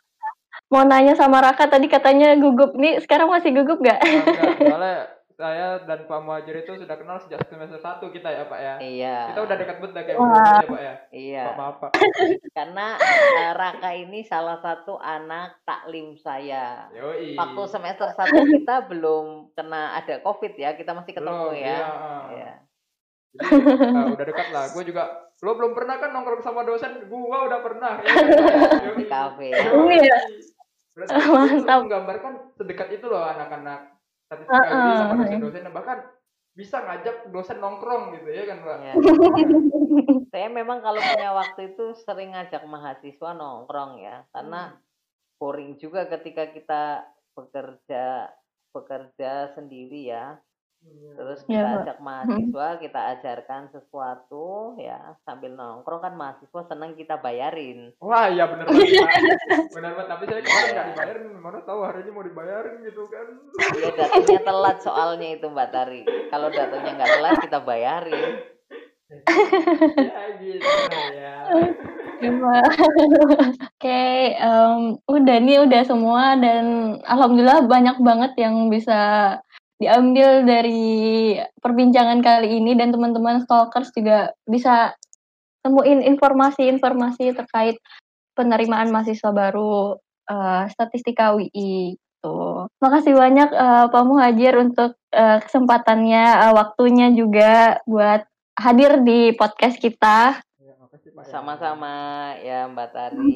[0.71, 3.99] mau nanya sama Raka tadi katanya gugup nih, sekarang masih gugup gak?
[3.99, 8.59] enggak, soalnya saya dan Pak Muhajir itu sudah kenal sejak semester satu kita ya Pak
[8.59, 8.75] ya.
[8.79, 9.17] Iya.
[9.35, 10.95] Kita udah dekat banget kayak ya Pak ya.
[11.11, 11.43] Iya.
[11.43, 11.91] Pak maaf Pak.
[12.57, 16.87] Karena uh, Raka ini salah satu anak taklim saya.
[16.95, 17.35] Yoi.
[17.35, 21.67] Waktu semester satu kita belum kena ada COVID ya, kita masih ketemu belum, ya.
[21.67, 21.79] Iya.
[22.31, 22.51] iya.
[23.35, 24.65] Jadi uh, udah dekat lah.
[24.71, 25.03] Gue juga
[25.43, 28.13] lo belum pernah kan nongkrong sama dosen, gua udah pernah ya.
[28.95, 29.51] Di kafe.
[29.51, 30.17] Iya.
[30.95, 31.79] Berarti Mantap.
[31.83, 33.94] menggambarkan sedekat itu loh anak-anak
[34.25, 35.99] statistika uh, uh, sama dosen-dosen bahkan
[36.55, 38.77] bisa ngajak dosen nongkrong gitu ya kan Pak?
[38.79, 38.93] Ya.
[40.31, 44.79] Saya memang kalau punya waktu itu sering ngajak mahasiswa nongkrong ya, karena hmm.
[45.35, 46.83] boring juga ketika kita
[47.35, 48.31] bekerja
[48.71, 50.39] bekerja sendiri ya.
[50.85, 51.11] Iya.
[51.17, 57.17] Terus kita ya, ajak mahasiswa, kita ajarkan sesuatu ya sambil nongkrong kan mahasiswa senang kita
[57.17, 57.89] bayarin.
[57.97, 59.01] Wah iya benar banget.
[59.73, 60.07] benar banget.
[60.13, 63.27] Tapi saya kemarin nggak dibayarin, mana tahu hari ini mau dibayarin gitu kan?
[63.79, 66.01] Iya datangnya telat soalnya itu Mbak Tari.
[66.29, 68.31] Kalau datangnya nggak telat kita bayarin.
[69.05, 70.65] ya gitu
[71.13, 71.35] ya.
[72.15, 78.97] Oke, okay, um, udah nih udah semua dan alhamdulillah banyak banget yang bisa
[79.75, 84.95] diambil dari perbincangan kali ini dan teman-teman stalkers juga bisa
[85.65, 87.75] temuin informasi-informasi terkait
[88.37, 89.97] penerimaan mahasiswa baru
[90.29, 92.37] uh, statistika UI itu.
[92.81, 99.77] Makasih banyak uh, Pak Muhajir untuk uh, kesempatannya, uh, waktunya juga buat hadir di podcast
[99.77, 100.39] kita.
[100.61, 100.73] Ya,
[101.27, 103.33] Sama-sama ya Mbak Tari.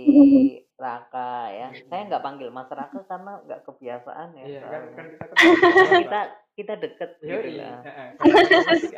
[0.79, 1.67] Raka ya.
[1.91, 4.43] Saya nggak panggil Mas Raka karena nggak kebiasaan ya.
[4.47, 6.21] Iya kan, kan kita kan kita
[6.59, 7.75] kita deket Yoi, gitu ya.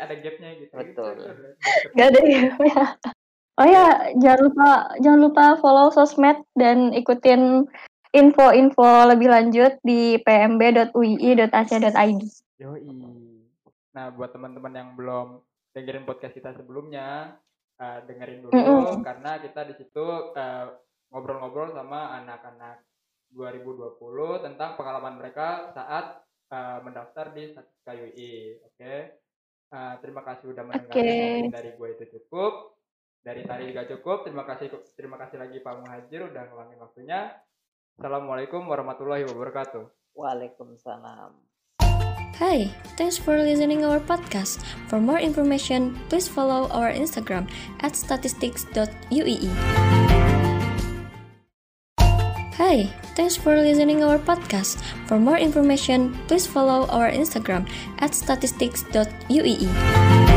[0.01, 0.73] ada gapnya gitu.
[0.73, 1.13] Betul.
[1.97, 2.85] Gak ada gapnya.
[3.59, 4.69] Oh ya, jangan lupa
[5.03, 7.67] jangan lupa follow sosmed dan ikutin
[8.15, 12.21] info-info lebih lanjut di pmb.ui.ac.id.
[12.57, 12.89] Yoi.
[13.91, 15.43] Nah, buat teman-teman yang belum
[15.75, 17.37] dengerin podcast kita sebelumnya,
[17.77, 19.03] uh, dengerin dulu mm -hmm.
[19.03, 20.65] karena kita di situ uh,
[21.11, 22.87] ngobrol-ngobrol sama anak-anak
[23.35, 23.99] 2020
[24.43, 26.19] tentang pengalaman mereka saat
[26.51, 28.59] uh, mendaftar di Statistika UI.
[28.63, 28.75] Oke.
[28.75, 28.99] Okay?
[29.71, 31.47] Uh, eh, terima kasih udah mendengarkan okay.
[31.47, 32.75] dari gue itu cukup.
[33.23, 34.27] Dari tadi juga cukup.
[34.27, 34.67] Terima kasih
[34.99, 37.39] terima kasih lagi Pak Muhajir udah ngeluangin waktunya.
[37.95, 39.87] Assalamualaikum warahmatullahi wabarakatuh.
[40.17, 41.39] Waalaikumsalam.
[42.41, 44.65] Hi, thanks for listening our podcast.
[44.89, 47.45] For more information, please follow our Instagram
[47.85, 50.40] at statistics.uee.
[52.71, 52.87] Hi,
[53.19, 54.79] thanks for listening to our podcast.
[55.03, 57.67] For more information, please follow our Instagram
[57.99, 60.30] at statistics.uee.